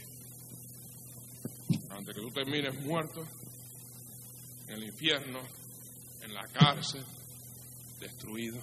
Antes 1.90 2.14
que 2.14 2.20
tú 2.20 2.28
termines 2.32 2.74
muerto, 2.82 3.26
en 4.72 4.82
el 4.82 4.88
infierno, 4.88 5.40
en 6.22 6.32
la 6.32 6.46
cárcel, 6.48 7.04
destruido. 8.00 8.58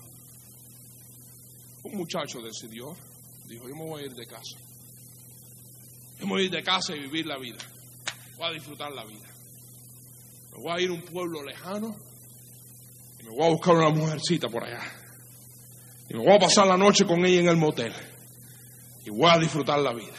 Un 1.83 1.97
muchacho 1.97 2.41
decidió, 2.41 2.95
dijo, 3.47 3.69
yo 3.69 3.75
me 3.75 3.85
voy 3.85 4.01
a 4.01 4.05
ir 4.05 4.13
de 4.13 4.25
casa. 4.25 4.57
Yo 6.19 6.25
me 6.25 6.31
voy 6.31 6.41
a 6.41 6.45
ir 6.45 6.51
de 6.51 6.63
casa 6.63 6.95
y 6.95 6.99
vivir 6.99 7.25
la 7.27 7.37
vida. 7.37 7.59
Voy 8.37 8.47
a 8.47 8.53
disfrutar 8.53 8.91
la 8.91 9.05
vida. 9.05 9.27
Me 10.51 10.63
voy 10.63 10.71
a 10.71 10.81
ir 10.81 10.89
a 10.89 10.93
un 10.93 11.01
pueblo 11.03 11.43
lejano 11.43 11.95
y 13.19 13.23
me 13.23 13.29
voy 13.29 13.45
a 13.45 13.49
buscar 13.49 13.75
una 13.75 13.89
mujercita 13.89 14.47
por 14.47 14.63
allá. 14.63 14.81
Y 16.09 16.15
me 16.15 16.23
voy 16.23 16.35
a 16.35 16.39
pasar 16.39 16.65
la 16.65 16.77
noche 16.77 17.05
con 17.05 17.23
ella 17.23 17.39
en 17.39 17.49
el 17.49 17.57
motel. 17.57 17.93
Y 19.05 19.11
voy 19.11 19.29
a 19.29 19.37
disfrutar 19.37 19.79
la 19.79 19.93
vida. 19.93 20.17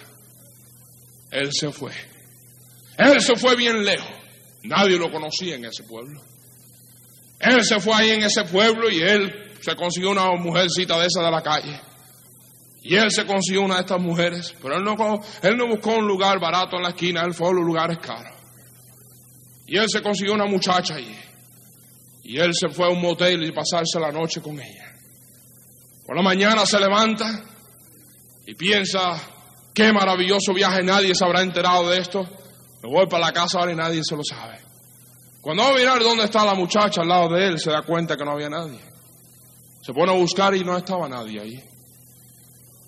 Él 1.32 1.50
se 1.52 1.72
fue. 1.72 1.92
Él 2.96 3.20
se 3.20 3.34
fue 3.34 3.56
bien 3.56 3.84
lejos. 3.84 4.19
Nadie 4.64 4.98
lo 4.98 5.10
conocía 5.10 5.56
en 5.56 5.64
ese 5.64 5.84
pueblo. 5.84 6.20
Él 7.40 7.64
se 7.64 7.80
fue 7.80 7.94
ahí 7.94 8.10
en 8.10 8.22
ese 8.22 8.44
pueblo 8.44 8.90
y 8.90 9.00
él 9.00 9.32
se 9.60 9.74
consiguió 9.74 10.10
una 10.10 10.30
mujercita 10.36 10.98
de 10.98 11.06
esa 11.06 11.22
de 11.22 11.30
la 11.30 11.42
calle. 11.42 11.80
Y 12.82 12.96
él 12.96 13.10
se 13.10 13.26
consiguió 13.26 13.62
una 13.62 13.76
de 13.76 13.80
estas 13.82 14.00
mujeres. 14.00 14.54
Pero 14.62 14.76
él 14.76 14.84
no, 14.84 14.94
él 15.42 15.56
no 15.56 15.68
buscó 15.68 15.96
un 15.96 16.06
lugar 16.06 16.38
barato 16.40 16.76
en 16.76 16.82
la 16.82 16.90
esquina, 16.90 17.22
él 17.24 17.34
fue 17.34 17.48
a 17.48 17.52
los 17.52 17.64
lugares 17.64 17.98
caros. 17.98 18.34
Y 19.66 19.76
él 19.76 19.86
se 19.88 20.02
consiguió 20.02 20.34
una 20.34 20.46
muchacha 20.46 20.94
allí. 20.94 21.16
Y 22.24 22.38
él 22.38 22.54
se 22.54 22.68
fue 22.68 22.86
a 22.86 22.90
un 22.90 23.00
motel 23.00 23.44
y 23.44 23.52
pasarse 23.52 23.98
la 24.00 24.10
noche 24.10 24.40
con 24.40 24.58
ella. 24.60 24.92
Por 26.06 26.16
la 26.16 26.22
mañana 26.22 26.66
se 26.66 26.78
levanta 26.78 27.44
y 28.46 28.54
piensa, 28.54 29.20
qué 29.72 29.92
maravilloso 29.92 30.52
viaje, 30.52 30.82
nadie 30.82 31.14
se 31.14 31.24
habrá 31.24 31.42
enterado 31.42 31.88
de 31.88 31.98
esto. 31.98 32.28
Me 32.82 32.90
voy 32.90 33.06
para 33.06 33.26
la 33.26 33.32
casa 33.32 33.58
ahora 33.58 33.72
y 33.72 33.76
nadie 33.76 34.02
se 34.02 34.16
lo 34.16 34.24
sabe. 34.24 34.58
Cuando 35.40 35.62
va 35.62 35.70
a 35.70 35.74
mirar 35.74 36.02
dónde 36.02 36.24
está 36.24 36.44
la 36.44 36.54
muchacha 36.54 37.02
al 37.02 37.08
lado 37.08 37.34
de 37.34 37.46
él, 37.46 37.58
se 37.58 37.70
da 37.70 37.82
cuenta 37.82 38.16
que 38.16 38.24
no 38.24 38.32
había 38.32 38.48
nadie. 38.48 38.80
Se 39.82 39.92
pone 39.92 40.12
a 40.12 40.16
buscar 40.16 40.54
y 40.54 40.64
no 40.64 40.76
estaba 40.76 41.08
nadie 41.08 41.40
ahí. 41.40 41.64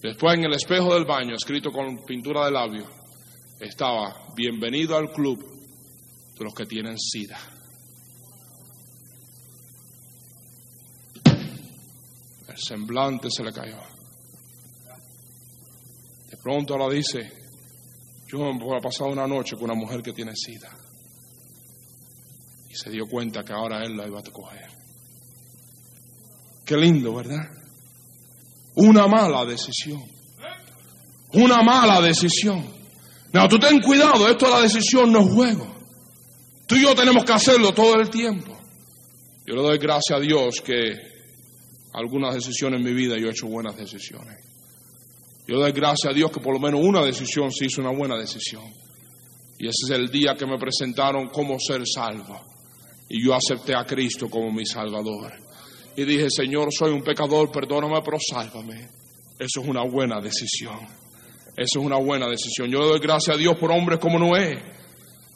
Después 0.02 0.34
en 0.34 0.44
el 0.44 0.54
espejo 0.54 0.92
del 0.94 1.04
baño, 1.04 1.34
escrito 1.34 1.70
con 1.70 2.04
pintura 2.04 2.44
de 2.46 2.50
labio, 2.50 2.86
estaba, 3.60 4.26
bienvenido 4.34 4.96
al 4.96 5.10
club 5.12 5.38
de 6.36 6.44
los 6.44 6.54
que 6.54 6.66
tienen 6.66 6.98
sida. 6.98 7.38
El 12.48 12.58
semblante 12.58 13.28
se 13.30 13.44
le 13.44 13.52
cayó. 13.52 13.78
De 16.28 16.36
pronto 16.42 16.74
ahora 16.74 16.92
dice, 16.92 17.41
yo 18.32 18.76
he 18.76 18.80
pasado 18.80 19.10
una 19.10 19.26
noche 19.26 19.56
con 19.56 19.64
una 19.64 19.74
mujer 19.74 20.02
que 20.02 20.12
tiene 20.12 20.32
sida. 20.34 20.70
Y 22.70 22.74
se 22.74 22.90
dio 22.90 23.06
cuenta 23.06 23.42
que 23.44 23.52
ahora 23.52 23.84
él 23.84 23.94
la 23.94 24.06
iba 24.06 24.20
a 24.20 24.22
coger. 24.22 24.68
Qué 26.64 26.76
lindo, 26.76 27.14
¿verdad? 27.14 27.46
Una 28.76 29.06
mala 29.06 29.44
decisión. 29.44 30.02
Una 31.34 31.62
mala 31.62 32.00
decisión. 32.00 32.66
No, 33.32 33.48
tú 33.48 33.58
ten 33.58 33.80
cuidado, 33.80 34.26
esto 34.28 34.46
de 34.46 34.52
la 34.52 34.60
decisión 34.62 35.12
no 35.12 35.20
es 35.20 35.32
juego. 35.32 35.76
Tú 36.66 36.76
y 36.76 36.82
yo 36.82 36.94
tenemos 36.94 37.24
que 37.24 37.32
hacerlo 37.32 37.74
todo 37.74 37.96
el 37.96 38.08
tiempo. 38.08 38.58
Yo 39.46 39.54
le 39.56 39.62
doy 39.62 39.78
gracias 39.78 40.18
a 40.18 40.20
Dios 40.20 40.62
que 40.64 40.92
algunas 41.92 42.34
decisiones 42.34 42.80
en 42.80 42.86
mi 42.86 42.94
vida 42.94 43.18
yo 43.18 43.26
he 43.26 43.30
hecho 43.30 43.48
buenas 43.48 43.76
decisiones. 43.76 44.51
Yo 45.46 45.58
doy 45.58 45.72
gracias 45.72 46.12
a 46.12 46.14
Dios 46.14 46.30
que 46.30 46.40
por 46.40 46.54
lo 46.54 46.60
menos 46.60 46.80
una 46.82 47.04
decisión 47.04 47.50
se 47.50 47.66
hizo 47.66 47.80
una 47.80 47.90
buena 47.90 48.16
decisión. 48.16 48.64
Y 49.58 49.66
ese 49.66 49.84
es 49.84 49.90
el 49.90 50.08
día 50.08 50.34
que 50.34 50.46
me 50.46 50.58
presentaron 50.58 51.28
como 51.28 51.58
ser 51.58 51.82
salvo. 51.86 52.40
Y 53.08 53.24
yo 53.24 53.34
acepté 53.34 53.74
a 53.74 53.84
Cristo 53.84 54.28
como 54.30 54.50
mi 54.50 54.64
Salvador. 54.64 55.32
Y 55.96 56.04
dije, 56.04 56.28
Señor, 56.30 56.68
soy 56.72 56.92
un 56.92 57.02
pecador, 57.02 57.50
perdóname, 57.50 58.00
pero 58.04 58.18
sálvame. 58.18 58.88
Eso 59.38 59.60
es 59.60 59.68
una 59.68 59.82
buena 59.82 60.20
decisión. 60.20 60.78
Eso 61.56 61.80
es 61.80 61.84
una 61.84 61.98
buena 61.98 62.28
decisión. 62.28 62.70
Yo 62.70 62.78
doy 62.78 63.00
gracias 63.00 63.36
a 63.36 63.38
Dios 63.38 63.56
por 63.58 63.70
hombres 63.70 63.98
como 63.98 64.18
Noé, 64.18 64.62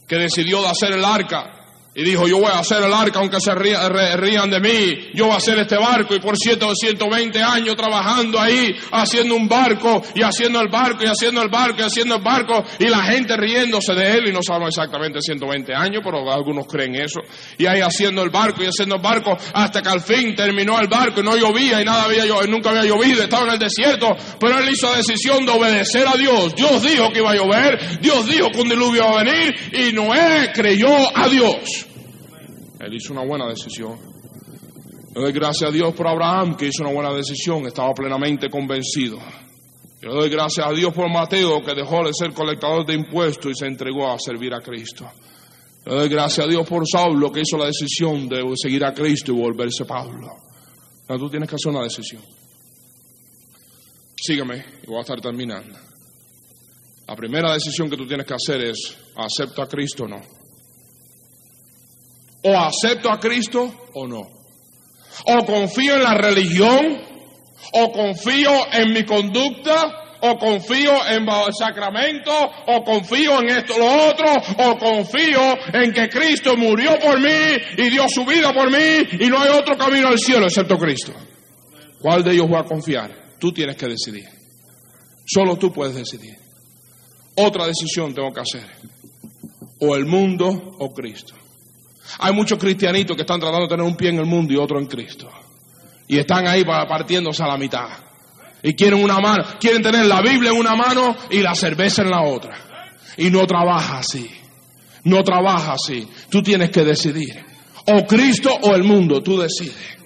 que 0.08 0.16
decidió 0.16 0.62
de 0.62 0.68
hacer 0.68 0.92
el 0.92 1.04
arca 1.04 1.65
y 1.96 2.04
dijo, 2.04 2.28
yo 2.28 2.38
voy 2.38 2.50
a 2.52 2.58
hacer 2.58 2.82
el 2.82 2.92
arca 2.92 3.20
aunque 3.20 3.40
se 3.40 3.54
rían 3.54 4.50
de 4.50 4.60
mí, 4.60 5.10
yo 5.14 5.24
voy 5.24 5.34
a 5.34 5.38
hacer 5.38 5.58
este 5.58 5.76
barco 5.78 6.14
y 6.14 6.20
por 6.20 6.36
120 6.36 7.42
años 7.42 7.74
trabajando 7.74 8.38
ahí, 8.38 8.74
haciendo 8.92 9.34
un 9.34 9.48
barco 9.48 10.02
y 10.14 10.22
haciendo 10.22 10.60
el 10.60 10.68
barco 10.68 11.04
y 11.04 11.06
haciendo 11.06 11.40
el 11.40 11.48
barco 11.48 11.80
y 11.80 11.84
haciendo 11.84 12.16
el 12.16 12.22
barco 12.22 12.62
y 12.78 12.86
la 12.88 13.02
gente 13.04 13.34
riéndose 13.38 13.94
de 13.94 14.12
él 14.12 14.28
y 14.28 14.32
no 14.32 14.40
sabemos 14.42 14.76
exactamente 14.76 15.20
120 15.22 15.74
años, 15.74 16.02
pero 16.04 16.30
algunos 16.30 16.66
creen 16.66 16.96
eso. 16.96 17.20
Y 17.56 17.64
ahí 17.64 17.80
haciendo 17.80 18.22
el 18.22 18.28
barco 18.28 18.62
y 18.62 18.66
haciendo 18.66 18.96
el 18.96 19.02
barco 19.02 19.34
hasta 19.54 19.80
que 19.80 19.88
al 19.88 20.02
fin 20.02 20.34
terminó 20.34 20.78
el 20.78 20.88
barco 20.88 21.20
y 21.20 21.22
no 21.22 21.34
llovía 21.34 21.80
y 21.80 21.84
nada 21.86 22.04
había 22.04 22.24
nunca 22.46 22.70
había 22.70 22.84
llovido, 22.84 23.22
estaba 23.22 23.44
en 23.44 23.52
el 23.52 23.58
desierto, 23.58 24.14
pero 24.38 24.58
él 24.58 24.68
hizo 24.70 24.90
la 24.90 24.98
decisión 24.98 25.46
de 25.46 25.52
obedecer 25.52 26.06
a 26.06 26.14
Dios. 26.14 26.54
Dios 26.54 26.82
dijo 26.82 27.10
que 27.10 27.20
iba 27.20 27.30
a 27.30 27.36
llover, 27.36 28.00
Dios 28.02 28.26
dijo 28.26 28.50
que 28.50 28.60
un 28.60 28.68
diluvio 28.68 29.02
iba 29.02 29.20
a 29.20 29.24
venir 29.24 29.54
y 29.72 29.92
Noé 29.94 30.52
creyó 30.52 31.16
a 31.16 31.26
Dios. 31.28 31.85
Él 32.80 32.94
hizo 32.94 33.12
una 33.12 33.24
buena 33.24 33.46
decisión. 33.48 33.98
Le 35.14 35.22
doy 35.22 35.32
gracias 35.32 35.70
a 35.70 35.72
Dios 35.72 35.94
por 35.94 36.06
Abraham, 36.06 36.56
que 36.56 36.66
hizo 36.66 36.82
una 36.82 36.92
buena 36.92 37.12
decisión, 37.14 37.66
estaba 37.66 37.92
plenamente 37.94 38.48
convencido. 38.50 39.18
Yo 40.02 40.12
doy 40.12 40.28
gracias 40.28 40.66
a 40.66 40.72
Dios 40.72 40.92
por 40.92 41.10
Mateo, 41.10 41.62
que 41.64 41.74
dejó 41.74 42.04
de 42.04 42.12
ser 42.12 42.32
colectador 42.32 42.84
de 42.84 42.94
impuestos 42.94 43.50
y 43.50 43.54
se 43.54 43.66
entregó 43.66 44.10
a 44.10 44.18
servir 44.18 44.52
a 44.52 44.60
Cristo. 44.60 45.10
Le 45.86 45.94
doy 45.94 46.08
gracias 46.08 46.46
a 46.46 46.48
Dios 46.48 46.68
por 46.68 46.86
Saulo, 46.86 47.32
que 47.32 47.40
hizo 47.40 47.56
la 47.56 47.66
decisión 47.66 48.28
de 48.28 48.42
seguir 48.56 48.84
a 48.84 48.92
Cristo 48.92 49.32
y 49.32 49.36
volverse 49.36 49.84
Pablo. 49.84 50.28
Pero 51.06 51.18
tú 51.18 51.30
tienes 51.30 51.48
que 51.48 51.54
hacer 51.54 51.72
una 51.72 51.82
decisión. 51.84 52.22
Sígueme 54.20 54.64
y 54.82 54.86
voy 54.86 54.98
a 54.98 55.00
estar 55.00 55.20
terminando. 55.20 55.78
La 57.08 57.14
primera 57.14 57.54
decisión 57.54 57.88
que 57.88 57.96
tú 57.96 58.06
tienes 58.06 58.26
que 58.26 58.34
hacer 58.34 58.60
es, 58.64 58.98
¿acepto 59.16 59.62
a 59.62 59.68
Cristo 59.68 60.04
o 60.04 60.08
no? 60.08 60.20
O 62.46 62.56
acepto 62.56 63.10
a 63.10 63.18
Cristo 63.18 63.88
o 63.94 64.06
no. 64.06 64.22
O 65.26 65.44
confío 65.44 65.96
en 65.96 66.02
la 66.02 66.14
religión, 66.14 67.02
o 67.72 67.92
confío 67.92 68.52
en 68.72 68.92
mi 68.92 69.04
conducta, 69.04 70.18
o 70.20 70.38
confío 70.38 70.92
en 71.08 71.28
el 71.28 71.52
sacramento, 71.52 72.30
o 72.68 72.84
confío 72.84 73.40
en 73.40 73.48
esto, 73.48 73.78
lo 73.78 74.10
otro, 74.10 74.26
o 74.58 74.78
confío 74.78 75.40
en 75.72 75.92
que 75.92 76.08
Cristo 76.08 76.56
murió 76.56 76.92
por 77.02 77.20
mí 77.20 77.56
y 77.78 77.90
dio 77.90 78.08
su 78.08 78.24
vida 78.24 78.52
por 78.52 78.70
mí 78.70 79.24
y 79.24 79.26
no 79.28 79.40
hay 79.40 79.50
otro 79.50 79.76
camino 79.76 80.08
al 80.08 80.18
cielo 80.18 80.46
excepto 80.46 80.78
Cristo. 80.78 81.12
¿Cuál 82.00 82.22
de 82.22 82.32
ellos 82.32 82.48
voy 82.48 82.60
a 82.60 82.64
confiar? 82.64 83.10
Tú 83.40 83.52
tienes 83.52 83.76
que 83.76 83.86
decidir. 83.86 84.28
Solo 85.26 85.56
tú 85.56 85.72
puedes 85.72 85.96
decidir. 85.96 86.36
Otra 87.36 87.66
decisión 87.66 88.14
tengo 88.14 88.32
que 88.32 88.40
hacer. 88.40 88.66
O 89.80 89.96
el 89.96 90.06
mundo 90.06 90.48
o 90.78 90.94
Cristo. 90.94 91.34
Hay 92.18 92.32
muchos 92.32 92.58
cristianitos 92.58 93.16
que 93.16 93.22
están 93.22 93.40
tratando 93.40 93.66
de 93.66 93.68
tener 93.68 93.84
un 93.84 93.96
pie 93.96 94.10
en 94.10 94.18
el 94.18 94.26
mundo 94.26 94.52
y 94.52 94.56
otro 94.56 94.78
en 94.78 94.86
Cristo. 94.86 95.28
Y 96.08 96.18
están 96.18 96.46
ahí 96.46 96.64
partiéndose 96.64 97.42
a 97.42 97.48
la 97.48 97.56
mitad. 97.56 97.88
Y 98.62 98.74
quieren 98.74 99.02
una 99.02 99.18
mano, 99.18 99.44
quieren 99.60 99.82
tener 99.82 100.06
la 100.06 100.20
Biblia 100.22 100.50
en 100.50 100.58
una 100.58 100.74
mano 100.74 101.14
y 101.30 101.40
la 101.40 101.54
cerveza 101.54 102.02
en 102.02 102.10
la 102.10 102.22
otra. 102.22 102.56
Y 103.16 103.30
no 103.30 103.46
trabaja 103.46 103.98
así. 103.98 104.28
No 105.04 105.22
trabaja 105.22 105.74
así. 105.74 106.08
Tú 106.30 106.42
tienes 106.42 106.70
que 106.70 106.84
decidir. 106.84 107.44
O 107.86 108.04
Cristo 108.06 108.50
o 108.62 108.74
el 108.74 108.82
mundo, 108.82 109.22
tú 109.22 109.38
decides. 109.38 109.96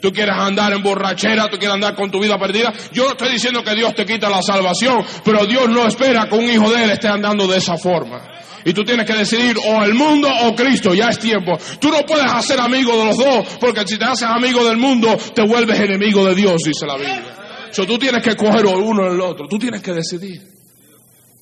Tú 0.00 0.10
quieres 0.12 0.34
andar 0.36 0.72
en 0.72 0.82
borrachera, 0.82 1.48
tú 1.48 1.58
quieres 1.58 1.74
andar 1.74 1.94
con 1.94 2.10
tu 2.10 2.20
vida 2.20 2.38
perdida. 2.38 2.72
Yo 2.92 3.04
no 3.04 3.10
estoy 3.10 3.32
diciendo 3.32 3.62
que 3.62 3.74
Dios 3.74 3.94
te 3.94 4.04
quita 4.04 4.30
la 4.30 4.42
salvación, 4.42 5.04
pero 5.24 5.44
Dios 5.46 5.68
no 5.68 5.86
espera 5.86 6.26
que 6.28 6.34
un 6.36 6.50
hijo 6.50 6.70
de 6.72 6.84
Él 6.84 6.90
esté 6.90 7.08
andando 7.08 7.46
de 7.46 7.58
esa 7.58 7.76
forma. 7.76 8.39
Y 8.64 8.72
tú 8.72 8.84
tienes 8.84 9.06
que 9.06 9.14
decidir 9.14 9.56
o 9.58 9.82
el 9.82 9.94
mundo 9.94 10.28
o 10.44 10.54
Cristo, 10.54 10.94
ya 10.94 11.08
es 11.08 11.18
tiempo. 11.18 11.56
Tú 11.80 11.88
no 11.88 12.04
puedes 12.06 12.30
hacer 12.30 12.60
amigo 12.60 12.96
de 12.96 13.04
los 13.06 13.16
dos, 13.16 13.48
porque 13.60 13.86
si 13.86 13.98
te 13.98 14.04
haces 14.04 14.28
amigo 14.28 14.64
del 14.64 14.76
mundo, 14.76 15.16
te 15.34 15.46
vuelves 15.46 15.80
enemigo 15.80 16.24
de 16.26 16.34
Dios, 16.34 16.62
dice 16.64 16.86
la 16.86 16.96
Biblia. 16.96 17.36
So, 17.72 17.86
tú 17.86 17.98
tienes 17.98 18.22
que 18.22 18.34
coger 18.36 18.66
uno 18.66 19.04
o 19.04 19.12
el 19.12 19.20
otro, 19.20 19.46
tú 19.48 19.58
tienes 19.58 19.80
que 19.80 19.92
decidir. 19.92 20.42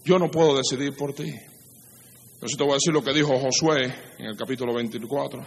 Yo 0.05 0.19
no 0.19 0.31
puedo 0.31 0.57
decidir 0.57 0.95
por 0.97 1.13
ti. 1.13 1.33
Yo 2.41 2.57
te 2.57 2.63
voy 2.63 2.73
a 2.73 2.75
decir 2.75 2.93
lo 2.93 3.03
que 3.03 3.13
dijo 3.13 3.37
Josué 3.39 3.93
en 4.19 4.27
el 4.27 4.37
capítulo 4.37 4.73
24. 4.75 5.45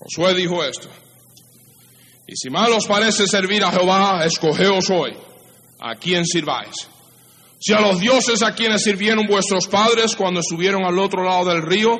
Josué 0.00 0.34
dijo 0.34 0.64
esto. 0.64 0.88
Y 2.26 2.36
si 2.36 2.50
mal 2.50 2.72
os 2.72 2.86
parece 2.86 3.26
servir 3.26 3.62
a 3.64 3.70
Jehová, 3.70 4.24
escogeos 4.24 4.90
hoy 4.90 5.12
a 5.80 5.94
quien 5.94 6.24
sirváis. 6.24 6.88
Si 7.58 7.72
a 7.72 7.80
los 7.80 8.00
dioses 8.00 8.42
a 8.42 8.54
quienes 8.54 8.82
sirvieron 8.82 9.26
vuestros 9.26 9.66
padres 9.68 10.14
cuando 10.16 10.40
estuvieron 10.40 10.84
al 10.84 10.98
otro 10.98 11.22
lado 11.22 11.46
del 11.46 11.62
río, 11.62 11.96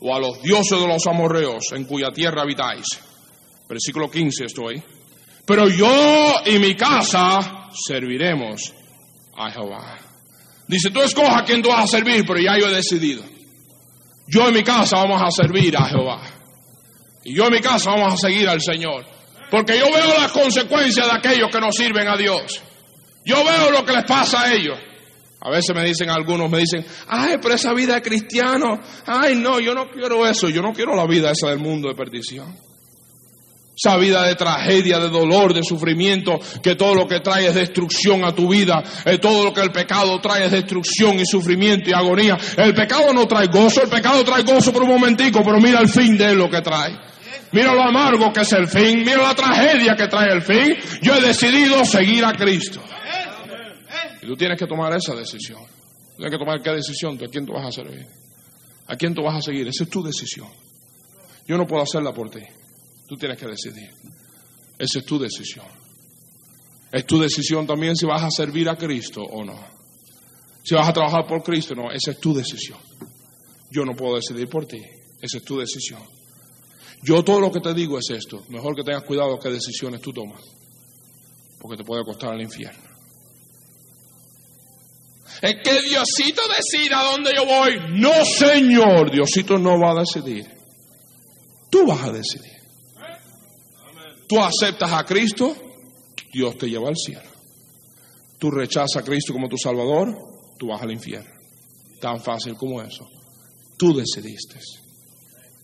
o 0.00 0.14
a 0.14 0.18
los 0.18 0.42
dioses 0.42 0.78
de 0.78 0.86
los 0.86 1.06
amorreos 1.06 1.72
en 1.72 1.84
cuya 1.84 2.08
tierra 2.12 2.42
habitáis. 2.42 2.86
Versículo 3.68 4.10
15 4.10 4.44
estoy. 4.46 4.82
Pero 5.44 5.68
yo 5.68 6.34
y 6.46 6.58
mi 6.58 6.74
casa 6.74 7.68
serviremos 7.72 8.72
a 9.36 9.50
Jehová. 9.50 9.98
Dice, 10.66 10.90
tú 10.90 11.02
escoja 11.02 11.44
quién 11.44 11.62
tú 11.62 11.68
vas 11.68 11.84
a 11.84 11.98
servir, 11.98 12.24
pero 12.26 12.40
ya 12.40 12.56
yo 12.58 12.68
he 12.68 12.74
decidido. 12.74 13.22
Yo 14.28 14.48
y 14.48 14.52
mi 14.52 14.62
casa 14.62 14.96
vamos 14.96 15.20
a 15.22 15.30
servir 15.30 15.76
a 15.76 15.88
Jehová. 15.88 16.22
Y 17.24 17.34
yo 17.34 17.48
y 17.48 17.50
mi 17.50 17.60
casa 17.60 17.90
vamos 17.90 18.14
a 18.14 18.16
seguir 18.16 18.48
al 18.48 18.60
Señor. 18.60 19.04
Porque 19.50 19.78
yo 19.78 19.86
veo 19.86 20.14
las 20.18 20.32
consecuencias 20.32 21.06
de 21.06 21.12
aquellos 21.12 21.48
que 21.50 21.60
no 21.60 21.72
sirven 21.72 22.08
a 22.08 22.16
Dios. 22.16 22.62
Yo 23.24 23.44
veo 23.44 23.70
lo 23.70 23.84
que 23.84 23.92
les 23.92 24.04
pasa 24.04 24.42
a 24.42 24.54
ellos. 24.54 24.78
A 25.42 25.50
veces 25.50 25.74
me 25.74 25.84
dicen 25.84 26.10
algunos, 26.10 26.50
me 26.50 26.58
dicen, 26.58 26.84
ay, 27.08 27.36
pero 27.40 27.54
esa 27.54 27.72
vida 27.72 27.94
de 27.94 28.02
cristiano, 28.02 28.78
ay, 29.06 29.36
no, 29.36 29.58
yo 29.58 29.74
no 29.74 29.86
quiero 29.88 30.26
eso, 30.26 30.50
yo 30.50 30.60
no 30.60 30.72
quiero 30.72 30.94
la 30.94 31.06
vida 31.06 31.30
esa 31.30 31.48
del 31.48 31.58
mundo 31.58 31.88
de 31.88 31.94
perdición. 31.94 32.54
Esa 33.74 33.96
vida 33.96 34.26
de 34.26 34.34
tragedia, 34.34 34.98
de 34.98 35.08
dolor, 35.08 35.54
de 35.54 35.62
sufrimiento, 35.62 36.38
que 36.62 36.74
todo 36.74 36.94
lo 36.94 37.06
que 37.06 37.20
trae 37.20 37.46
es 37.46 37.54
destrucción 37.54 38.22
a 38.26 38.34
tu 38.34 38.48
vida, 38.48 38.82
eh, 39.06 39.16
todo 39.16 39.42
lo 39.42 39.54
que 39.54 39.62
el 39.62 39.72
pecado 39.72 40.20
trae 40.20 40.44
es 40.44 40.50
destrucción 40.50 41.18
y 41.18 41.24
sufrimiento 41.24 41.88
y 41.88 41.94
agonía. 41.94 42.36
El 42.58 42.74
pecado 42.74 43.14
no 43.14 43.26
trae 43.26 43.46
gozo, 43.46 43.82
el 43.82 43.88
pecado 43.88 44.22
trae 44.22 44.42
gozo 44.42 44.70
por 44.70 44.82
un 44.82 44.90
momentico, 44.90 45.40
pero 45.42 45.58
mira 45.58 45.80
el 45.80 45.88
fin 45.88 46.18
de 46.18 46.34
lo 46.34 46.50
que 46.50 46.60
trae. 46.60 46.92
Mira 47.52 47.74
lo 47.74 47.82
amargo 47.82 48.32
que 48.32 48.40
es 48.40 48.52
el 48.52 48.68
fin. 48.68 48.98
Mira 48.98 49.22
la 49.22 49.34
tragedia 49.34 49.94
que 49.96 50.06
trae 50.06 50.32
el 50.32 50.42
fin. 50.42 50.76
Yo 51.02 51.14
he 51.14 51.20
decidido 51.20 51.84
seguir 51.84 52.24
a 52.24 52.32
Cristo. 52.32 52.80
Y 54.22 54.26
tú 54.26 54.36
tienes 54.36 54.58
que 54.58 54.66
tomar 54.66 54.94
esa 54.94 55.14
decisión. 55.14 55.60
Tienes 56.16 56.30
que 56.32 56.38
tomar 56.38 56.62
qué 56.62 56.70
decisión, 56.70 57.18
a 57.22 57.28
quién 57.28 57.46
tú 57.46 57.52
vas 57.52 57.66
a 57.66 57.72
servir. 57.72 58.06
A 58.86 58.96
quién 58.96 59.14
tú 59.14 59.22
vas 59.22 59.36
a 59.36 59.40
seguir. 59.40 59.66
Esa 59.68 59.84
es 59.84 59.90
tu 59.90 60.02
decisión. 60.02 60.48
Yo 61.46 61.56
no 61.56 61.66
puedo 61.66 61.82
hacerla 61.82 62.12
por 62.12 62.30
ti. 62.30 62.42
Tú 63.08 63.16
tienes 63.16 63.38
que 63.38 63.46
decidir. 63.46 63.90
Esa 64.78 64.98
es 64.98 65.04
tu 65.04 65.18
decisión. 65.18 65.66
Es 66.92 67.06
tu 67.06 67.20
decisión 67.20 67.66
también 67.66 67.96
si 67.96 68.06
vas 68.06 68.22
a 68.22 68.30
servir 68.30 68.68
a 68.68 68.76
Cristo 68.76 69.22
o 69.22 69.44
no. 69.44 69.58
Si 70.62 70.74
vas 70.74 70.88
a 70.88 70.92
trabajar 70.92 71.26
por 71.26 71.42
Cristo, 71.42 71.74
no, 71.74 71.90
esa 71.90 72.12
es 72.12 72.20
tu 72.20 72.34
decisión. 72.34 72.78
Yo 73.70 73.84
no 73.84 73.94
puedo 73.94 74.16
decidir 74.16 74.48
por 74.48 74.66
ti, 74.66 74.80
esa 75.20 75.38
es 75.38 75.44
tu 75.44 75.58
decisión. 75.58 76.02
Yo 77.02 77.22
todo 77.24 77.40
lo 77.40 77.50
que 77.50 77.60
te 77.60 77.72
digo 77.72 77.98
es 77.98 78.10
esto, 78.10 78.44
mejor 78.48 78.76
que 78.76 78.82
tengas 78.82 79.04
cuidado 79.04 79.38
qué 79.38 79.48
decisiones 79.48 80.00
tú 80.00 80.12
tomas, 80.12 80.42
porque 81.58 81.76
te 81.76 81.84
puede 81.84 82.04
costar 82.04 82.34
el 82.34 82.42
infierno. 82.42 82.90
Es 85.40 85.54
que 85.64 85.80
Diosito 85.88 86.42
decida 86.54 87.02
dónde 87.02 87.32
yo 87.34 87.46
voy. 87.46 87.78
No, 87.98 88.24
Señor, 88.24 89.10
Diosito 89.10 89.58
no 89.58 89.80
va 89.80 89.92
a 89.92 90.00
decidir. 90.00 90.46
Tú 91.70 91.86
vas 91.86 92.02
a 92.02 92.12
decidir. 92.12 92.60
Tú 94.28 94.38
aceptas 94.38 94.92
a 94.92 95.04
Cristo, 95.04 95.56
Dios 96.32 96.58
te 96.58 96.68
lleva 96.68 96.88
al 96.88 96.96
cielo. 96.96 97.28
Tú 98.38 98.50
rechazas 98.50 98.96
a 98.96 99.04
Cristo 99.04 99.32
como 99.32 99.48
tu 99.48 99.56
Salvador, 99.56 100.16
tú 100.58 100.68
vas 100.68 100.82
al 100.82 100.92
infierno. 100.92 101.30
Tan 102.00 102.20
fácil 102.20 102.54
como 102.54 102.82
eso. 102.82 103.08
Tú 103.78 103.94
decidiste. 103.94 104.60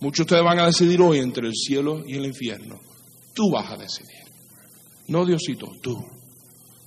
Muchos 0.01 0.19
de 0.19 0.35
ustedes 0.35 0.45
van 0.45 0.59
a 0.59 0.67
decidir 0.67 1.01
hoy 1.01 1.19
entre 1.19 1.47
el 1.47 1.55
cielo 1.55 2.03
y 2.07 2.17
el 2.17 2.27
infierno. 2.27 2.81
Tú 3.35 3.51
vas 3.51 3.71
a 3.71 3.77
decidir. 3.77 4.25
No 5.09 5.25
Diosito, 5.25 5.69
tú. 5.83 5.97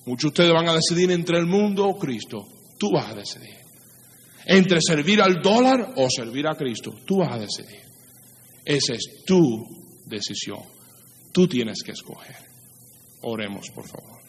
Muchos 0.06 0.24
de 0.24 0.28
ustedes 0.28 0.54
van 0.54 0.70
a 0.70 0.76
decidir 0.76 1.12
entre 1.12 1.38
el 1.38 1.46
mundo 1.46 1.86
o 1.86 1.98
Cristo. 1.98 2.48
Tú 2.78 2.92
vas 2.92 3.12
a 3.12 3.16
decidir. 3.16 3.58
Entre 4.46 4.80
servir 4.82 5.22
al 5.22 5.42
dólar 5.42 5.94
o 5.96 6.08
servir 6.10 6.48
a 6.48 6.56
Cristo. 6.56 6.92
Tú 7.06 7.18
vas 7.18 7.34
a 7.34 7.40
decidir. 7.40 7.82
Esa 8.66 8.94
es 8.94 9.24
tu 9.26 9.66
decisión. 10.06 10.62
Tú 11.32 11.48
tienes 11.48 11.82
que 11.84 11.92
escoger. 11.92 12.36
Oremos, 13.22 13.70
por 13.70 13.88
favor. 13.88 14.20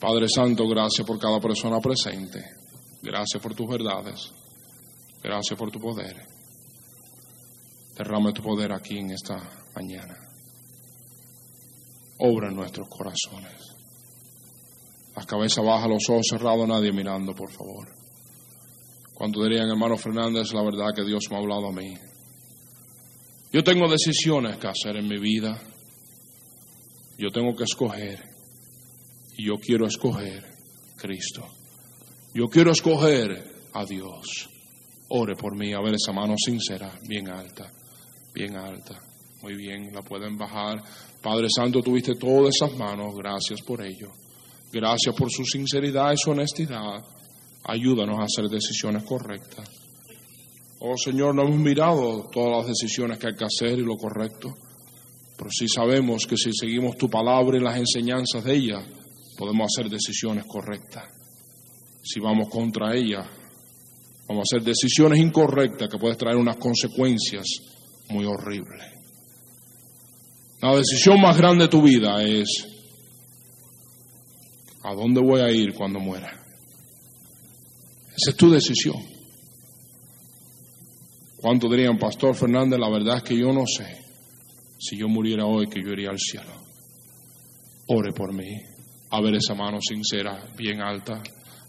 Padre 0.00 0.26
Santo, 0.34 0.66
gracias 0.66 1.06
por 1.06 1.18
cada 1.18 1.38
persona 1.38 1.78
presente. 1.78 2.42
Gracias 3.02 3.42
por 3.42 3.54
tus 3.54 3.68
verdades. 3.68 4.32
Gracias 5.22 5.58
por 5.58 5.70
tu 5.70 5.78
poder. 5.78 6.16
Derrame 7.96 8.32
tu 8.32 8.42
poder 8.42 8.72
aquí 8.72 8.98
en 8.98 9.10
esta 9.10 9.36
mañana. 9.74 10.16
Obra 12.18 12.48
en 12.48 12.56
nuestros 12.56 12.88
corazones. 12.88 13.76
Las 15.14 15.26
cabezas 15.26 15.62
bajas, 15.62 15.90
los 15.90 16.08
ojos 16.08 16.26
cerrados, 16.30 16.66
nadie 16.66 16.92
mirando, 16.92 17.34
por 17.34 17.50
favor. 17.50 17.88
Cuando 19.12 19.44
dirían, 19.44 19.68
hermano 19.68 19.98
Fernández, 19.98 20.54
la 20.54 20.62
verdad 20.62 20.94
que 20.96 21.04
Dios 21.04 21.24
me 21.30 21.36
ha 21.36 21.40
hablado 21.40 21.68
a 21.68 21.72
mí. 21.72 21.94
Yo 23.52 23.62
tengo 23.62 23.86
decisiones 23.86 24.56
que 24.56 24.68
hacer 24.68 24.96
en 24.96 25.08
mi 25.08 25.18
vida. 25.18 25.60
Yo 27.18 27.28
tengo 27.30 27.54
que 27.54 27.64
escoger. 27.64 28.29
Yo 29.44 29.58
quiero 29.58 29.86
escoger 29.86 30.44
Cristo. 30.96 31.46
Yo 32.34 32.46
quiero 32.48 32.72
escoger 32.72 33.42
a 33.72 33.84
Dios. 33.84 34.48
Ore 35.08 35.34
por 35.34 35.56
mí, 35.56 35.72
a 35.72 35.80
ver 35.80 35.94
esa 35.94 36.12
mano 36.12 36.34
sincera, 36.36 36.92
bien 37.08 37.28
alta, 37.28 37.72
bien 38.34 38.56
alta. 38.56 39.00
Muy 39.42 39.56
bien, 39.56 39.92
la 39.92 40.02
pueden 40.02 40.36
bajar. 40.36 40.82
Padre 41.22 41.48
Santo, 41.54 41.80
tuviste 41.80 42.14
todas 42.14 42.54
esas 42.54 42.76
manos, 42.76 43.14
gracias 43.16 43.62
por 43.62 43.84
ello. 43.84 44.10
Gracias 44.72 45.14
por 45.16 45.30
su 45.30 45.44
sinceridad 45.44 46.12
y 46.12 46.16
su 46.16 46.30
honestidad. 46.30 47.02
Ayúdanos 47.64 48.18
a 48.18 48.24
hacer 48.24 48.44
decisiones 48.48 49.02
correctas. 49.04 49.68
Oh 50.80 50.96
Señor, 50.96 51.34
no 51.34 51.42
hemos 51.42 51.58
mirado 51.58 52.28
todas 52.32 52.58
las 52.58 52.66
decisiones 52.68 53.18
que 53.18 53.28
hay 53.28 53.34
que 53.34 53.44
hacer 53.44 53.78
y 53.78 53.82
lo 53.82 53.96
correcto, 53.96 54.54
pero 55.36 55.50
sí 55.50 55.66
sabemos 55.68 56.26
que 56.26 56.36
si 56.36 56.52
seguimos 56.52 56.96
tu 56.96 57.08
palabra 57.08 57.58
y 57.58 57.60
las 57.60 57.76
enseñanzas 57.76 58.44
de 58.44 58.54
ella, 58.54 58.82
podemos 59.40 59.72
hacer 59.72 59.90
decisiones 59.90 60.44
correctas. 60.46 61.04
Si 62.02 62.20
vamos 62.20 62.50
contra 62.50 62.94
ella, 62.94 63.26
vamos 64.28 64.42
a 64.42 64.56
hacer 64.56 64.62
decisiones 64.62 65.18
incorrectas 65.18 65.88
que 65.88 65.98
pueden 65.98 66.18
traer 66.18 66.36
unas 66.36 66.58
consecuencias 66.58 67.46
muy 68.10 68.26
horribles. 68.26 68.84
La 70.60 70.76
decisión 70.76 71.18
más 71.22 71.38
grande 71.38 71.64
de 71.64 71.70
tu 71.70 71.80
vida 71.80 72.22
es 72.22 72.66
¿A 74.82 74.94
dónde 74.94 75.22
voy 75.22 75.40
a 75.40 75.50
ir 75.50 75.72
cuando 75.72 76.00
muera? 76.00 76.28
Esa 78.14 78.30
es 78.30 78.36
tu 78.36 78.50
decisión. 78.50 78.96
¿Cuánto 81.36 81.68
dirían, 81.70 81.98
Pastor 81.98 82.34
Fernández? 82.34 82.78
La 82.78 82.90
verdad 82.90 83.18
es 83.18 83.22
que 83.22 83.38
yo 83.38 83.52
no 83.54 83.64
sé 83.66 84.04
si 84.78 84.98
yo 84.98 85.08
muriera 85.08 85.46
hoy 85.46 85.66
que 85.66 85.82
yo 85.82 85.92
iría 85.92 86.10
al 86.10 86.18
cielo. 86.18 86.52
Ore 87.88 88.12
por 88.12 88.34
mí. 88.34 88.60
A 89.10 89.20
ver 89.20 89.34
esa 89.34 89.54
mano 89.54 89.78
sincera, 89.80 90.42
bien 90.56 90.80
alta. 90.80 91.22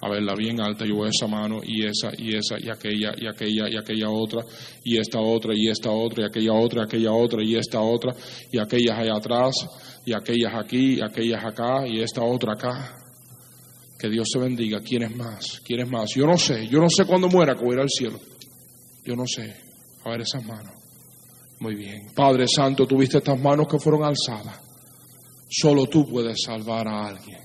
A 0.04 0.10
verla 0.10 0.34
bien 0.36 0.60
alta. 0.60 0.86
Yo 0.86 0.96
voy 0.96 1.08
a 1.08 1.10
esa 1.10 1.28
mano 1.28 1.60
y 1.64 1.86
esa 1.86 2.12
y 2.18 2.36
esa 2.36 2.56
y 2.60 2.70
aquella 2.70 3.14
y 3.18 3.28
aquella 3.28 3.70
y 3.70 3.78
aquella 3.78 4.10
otra 4.10 4.42
y 4.84 4.98
esta 4.98 5.20
otra 5.20 5.54
y 5.56 5.68
esta 5.68 5.92
otra 5.92 6.24
y 6.24 6.26
aquella 6.26 6.54
otra 6.54 6.82
y 6.82 6.84
aquella 6.86 7.12
otra 7.12 7.44
y 7.44 7.56
esta 7.56 7.82
otra 7.82 8.14
y 8.52 8.58
aquellas 8.58 8.98
allá 8.98 9.16
atrás 9.16 9.54
y 10.06 10.14
aquellas 10.14 10.54
aquí 10.56 10.96
y 10.96 11.02
aquellas 11.02 11.46
acá 11.46 11.88
y 11.88 12.02
esta 12.02 12.24
otra 12.24 12.54
acá. 12.54 12.96
Que 14.00 14.10
Dios 14.10 14.30
te 14.34 14.40
bendiga. 14.40 14.80
¿Quién 14.80 15.04
es 15.04 15.16
más? 15.16 15.62
¿Quién 15.64 15.82
es 15.82 15.90
más? 15.90 16.10
Yo 16.16 16.26
no 16.26 16.36
sé. 16.36 16.68
Yo 16.68 16.80
no 16.80 16.90
sé 16.90 17.06
cuándo 17.06 17.28
muera 17.28 17.54
que 17.54 17.64
voy 17.64 17.78
a 17.78 17.82
al 17.82 17.90
cielo. 17.90 18.20
Yo 19.06 19.16
no 19.16 19.28
sé. 19.28 19.56
A 20.04 20.10
ver 20.10 20.22
esas 20.22 20.44
manos. 20.44 20.74
Muy 21.60 21.76
bien. 21.76 22.08
Padre 22.16 22.46
Santo, 22.48 22.88
tuviste 22.88 23.20
estas 23.20 23.40
manos 23.40 23.68
que 23.68 23.78
fueron 23.78 24.04
alzadas. 24.04 24.71
Solo 25.54 25.86
tú 25.88 26.08
puedes 26.08 26.38
salvar 26.46 26.88
a 26.88 27.08
alguien. 27.08 27.42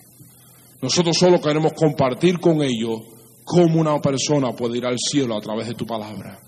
Nosotros 0.81 1.17
solo 1.19 1.41
queremos 1.41 1.73
compartir 1.73 2.39
con 2.39 2.63
ellos 2.63 3.01
cómo 3.45 3.81
una 3.81 3.99
persona 3.99 4.53
puede 4.53 4.79
ir 4.79 4.87
al 4.87 4.97
cielo 4.97 5.37
a 5.37 5.41
través 5.41 5.67
de 5.67 5.75
tu 5.75 5.85
palabra. 5.85 6.39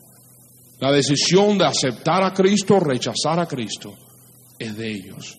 La 0.78 0.92
decisión 0.92 1.58
de 1.58 1.64
aceptar 1.64 2.22
a 2.22 2.32
Cristo 2.32 2.76
o 2.76 2.80
rechazar 2.80 3.40
a 3.40 3.46
Cristo 3.46 3.92
es 4.56 4.76
de 4.76 4.88
ellos. 4.88 5.36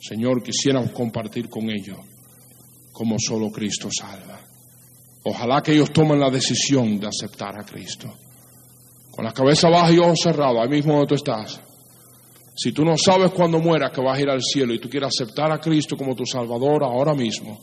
Señor, 0.00 0.42
quisiéramos 0.42 0.90
compartir 0.90 1.48
con 1.48 1.70
ellos 1.70 1.98
como 2.92 3.14
solo 3.20 3.48
Cristo 3.52 3.88
salva. 3.96 4.40
Ojalá 5.22 5.62
que 5.62 5.72
ellos 5.72 5.92
tomen 5.92 6.18
la 6.18 6.30
decisión 6.30 6.98
de 6.98 7.06
aceptar 7.06 7.60
a 7.60 7.64
Cristo. 7.64 8.12
Con 9.12 9.24
la 9.24 9.32
cabeza 9.32 9.68
baja 9.68 9.92
y 9.92 9.98
ojos 9.98 10.18
cerrados, 10.20 10.58
ahí 10.60 10.68
mismo 10.68 10.94
donde 10.94 11.06
tú 11.06 11.14
estás. 11.14 11.60
Si 12.58 12.72
tú 12.72 12.84
no 12.84 12.96
sabes 12.96 13.30
cuándo 13.30 13.60
mueras 13.60 13.92
que 13.92 14.00
vas 14.00 14.18
a 14.18 14.20
ir 14.20 14.28
al 14.28 14.42
cielo 14.42 14.74
y 14.74 14.80
tú 14.80 14.90
quieres 14.90 15.10
aceptar 15.16 15.52
a 15.52 15.60
Cristo 15.60 15.96
como 15.96 16.16
tu 16.16 16.26
Salvador 16.26 16.82
ahora 16.82 17.14
mismo, 17.14 17.56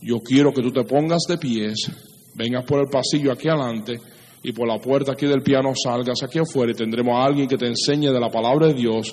yo 0.00 0.20
quiero 0.20 0.52
que 0.52 0.62
tú 0.62 0.70
te 0.70 0.84
pongas 0.84 1.22
de 1.28 1.38
pies, 1.38 1.90
vengas 2.36 2.64
por 2.64 2.78
el 2.78 2.88
pasillo 2.88 3.32
aquí 3.32 3.48
adelante 3.48 4.00
y 4.44 4.52
por 4.52 4.68
la 4.68 4.78
puerta 4.78 5.10
aquí 5.12 5.26
del 5.26 5.42
piano 5.42 5.72
salgas 5.74 6.22
aquí 6.22 6.38
afuera 6.38 6.70
y 6.70 6.76
tendremos 6.76 7.16
a 7.16 7.24
alguien 7.24 7.48
que 7.48 7.56
te 7.56 7.66
enseñe 7.66 8.12
de 8.12 8.20
la 8.20 8.28
palabra 8.28 8.68
de 8.68 8.74
Dios 8.74 9.12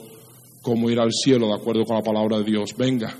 cómo 0.61 0.91
ir 0.91 0.99
al 0.99 1.11
cielo 1.11 1.47
de 1.47 1.55
acuerdo 1.55 1.85
con 1.85 1.95
la 1.95 2.03
palabra 2.03 2.37
de 2.37 2.43
Dios. 2.43 2.75
Venga. 2.77 3.11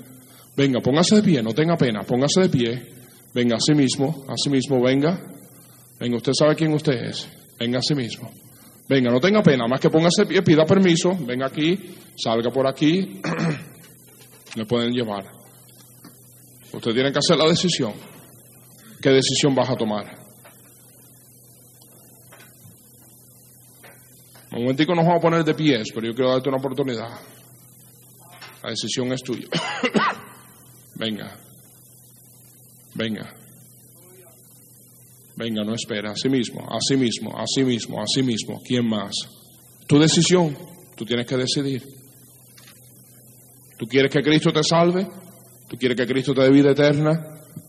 Venga, 0.56 0.80
póngase 0.80 1.16
de 1.16 1.22
pie, 1.24 1.42
no 1.42 1.54
tenga 1.54 1.76
pena, 1.76 2.02
póngase 2.02 2.42
de 2.42 2.48
pie. 2.50 2.86
Venga 3.34 3.56
a 3.56 3.60
sí 3.60 3.74
mismo, 3.74 4.24
a 4.28 4.36
sí 4.36 4.48
mismo, 4.48 4.80
venga. 4.80 5.20
Venga, 5.98 6.18
usted 6.18 6.34
sabe 6.38 6.54
quién 6.54 6.72
usted 6.72 6.92
es. 6.92 7.28
Venga 7.58 7.78
a 7.78 7.82
sí 7.82 7.96
mismo. 7.96 8.30
Venga, 8.90 9.08
no 9.08 9.20
tenga 9.20 9.40
pena, 9.40 9.68
más 9.68 9.78
que 9.78 9.88
póngase 9.88 10.26
pie, 10.26 10.42
pida 10.42 10.64
permiso, 10.64 11.16
venga 11.20 11.46
aquí, 11.46 11.78
salga 12.16 12.50
por 12.50 12.66
aquí, 12.66 13.20
le 14.56 14.66
pueden 14.66 14.90
llevar. 14.90 15.30
Usted 16.72 16.92
tiene 16.92 17.12
que 17.12 17.20
hacer 17.20 17.36
la 17.36 17.48
decisión. 17.48 17.92
¿Qué 19.00 19.10
decisión 19.10 19.54
vas 19.54 19.70
a 19.70 19.76
tomar? 19.76 20.06
Un 24.50 24.62
momentico 24.62 24.92
nos 24.96 25.04
vamos 25.04 25.20
a 25.20 25.22
poner 25.22 25.44
de 25.44 25.54
pies, 25.54 25.92
pero 25.94 26.08
yo 26.08 26.12
quiero 26.12 26.32
darte 26.32 26.48
una 26.48 26.58
oportunidad. 26.58 27.10
La 28.64 28.70
decisión 28.70 29.12
es 29.12 29.22
tuya. 29.22 29.46
Venga. 30.96 31.36
Venga. 32.96 33.32
Venga, 35.40 35.64
no 35.64 35.74
espera. 35.74 36.10
Así 36.10 36.28
mismo, 36.28 36.68
así 36.70 36.98
mismo, 36.98 37.34
así 37.34 37.64
mismo, 37.64 38.02
así 38.02 38.22
mismo. 38.22 38.60
¿Quién 38.62 38.86
más? 38.86 39.10
Tu 39.86 39.98
decisión. 39.98 40.54
Tú 40.94 41.06
tienes 41.06 41.26
que 41.26 41.36
decidir. 41.38 41.82
¿Tú 43.78 43.86
quieres 43.86 44.12
que 44.12 44.20
Cristo 44.20 44.52
te 44.52 44.62
salve? 44.62 45.08
¿Tú 45.66 45.78
quieres 45.78 45.96
que 45.96 46.06
Cristo 46.06 46.34
te 46.34 46.42
dé 46.42 46.50
vida 46.50 46.72
eterna? 46.72 47.18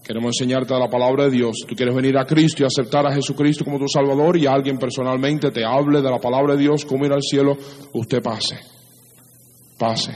Queremos 0.03 0.35
enseñarte 0.35 0.73
la 0.77 0.89
palabra 0.89 1.25
de 1.25 1.31
Dios. 1.31 1.59
Tú 1.65 1.73
quieres 1.73 1.95
venir 1.95 2.17
a 2.17 2.25
Cristo 2.25 2.63
y 2.63 2.65
aceptar 2.65 3.07
a 3.07 3.13
Jesucristo 3.13 3.63
como 3.63 3.79
tu 3.79 3.87
Salvador 3.87 4.35
y 4.35 4.47
alguien 4.47 4.77
personalmente 4.77 5.49
te 5.51 5.63
hable 5.63 6.01
de 6.01 6.11
la 6.11 6.19
palabra 6.19 6.55
de 6.55 6.63
Dios, 6.63 6.83
cómo 6.83 7.05
ir 7.05 7.13
al 7.13 7.21
cielo. 7.21 7.57
Usted 7.93 8.21
pase. 8.21 8.59
Pase. 9.79 10.11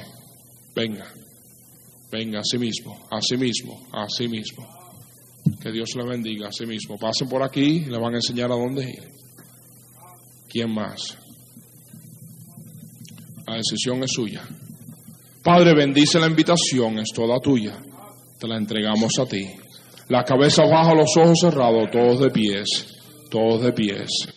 Venga. 0.76 1.06
Venga, 2.12 2.39
a 2.39 2.44
sí 2.44 2.58
mismo, 2.58 3.08
a 3.10 3.22
sí 3.22 3.38
mismo, 3.38 3.88
a 3.94 4.10
sí 4.10 4.28
mismo. 4.28 4.85
Que 5.62 5.71
Dios 5.71 5.89
le 5.95 6.05
bendiga 6.05 6.47
a 6.47 6.51
sí 6.51 6.65
mismo. 6.65 6.97
Pasen 6.97 7.27
por 7.27 7.43
aquí 7.43 7.84
y 7.86 7.86
le 7.86 7.97
van 7.97 8.13
a 8.13 8.17
enseñar 8.17 8.51
a 8.51 8.55
dónde 8.55 8.89
ir. 8.89 9.03
¿Quién 10.49 10.73
más? 10.73 11.17
La 13.47 13.55
decisión 13.55 14.03
es 14.03 14.12
suya. 14.12 14.41
Padre, 15.43 15.75
bendice 15.75 16.19
la 16.19 16.27
invitación, 16.27 16.97
es 16.99 17.10
toda 17.13 17.39
tuya. 17.39 17.79
Te 18.39 18.47
la 18.47 18.58
entregamos 18.58 19.19
a 19.19 19.25
ti. 19.25 19.45
La 20.10 20.23
cabeza 20.23 20.63
baja, 20.63 20.93
los 20.93 21.15
ojos 21.17 21.39
cerrados, 21.39 21.89
todos 21.91 22.19
de 22.19 22.29
pies, 22.29 22.67
todos 23.29 23.62
de 23.62 23.71
pies. 23.73 24.35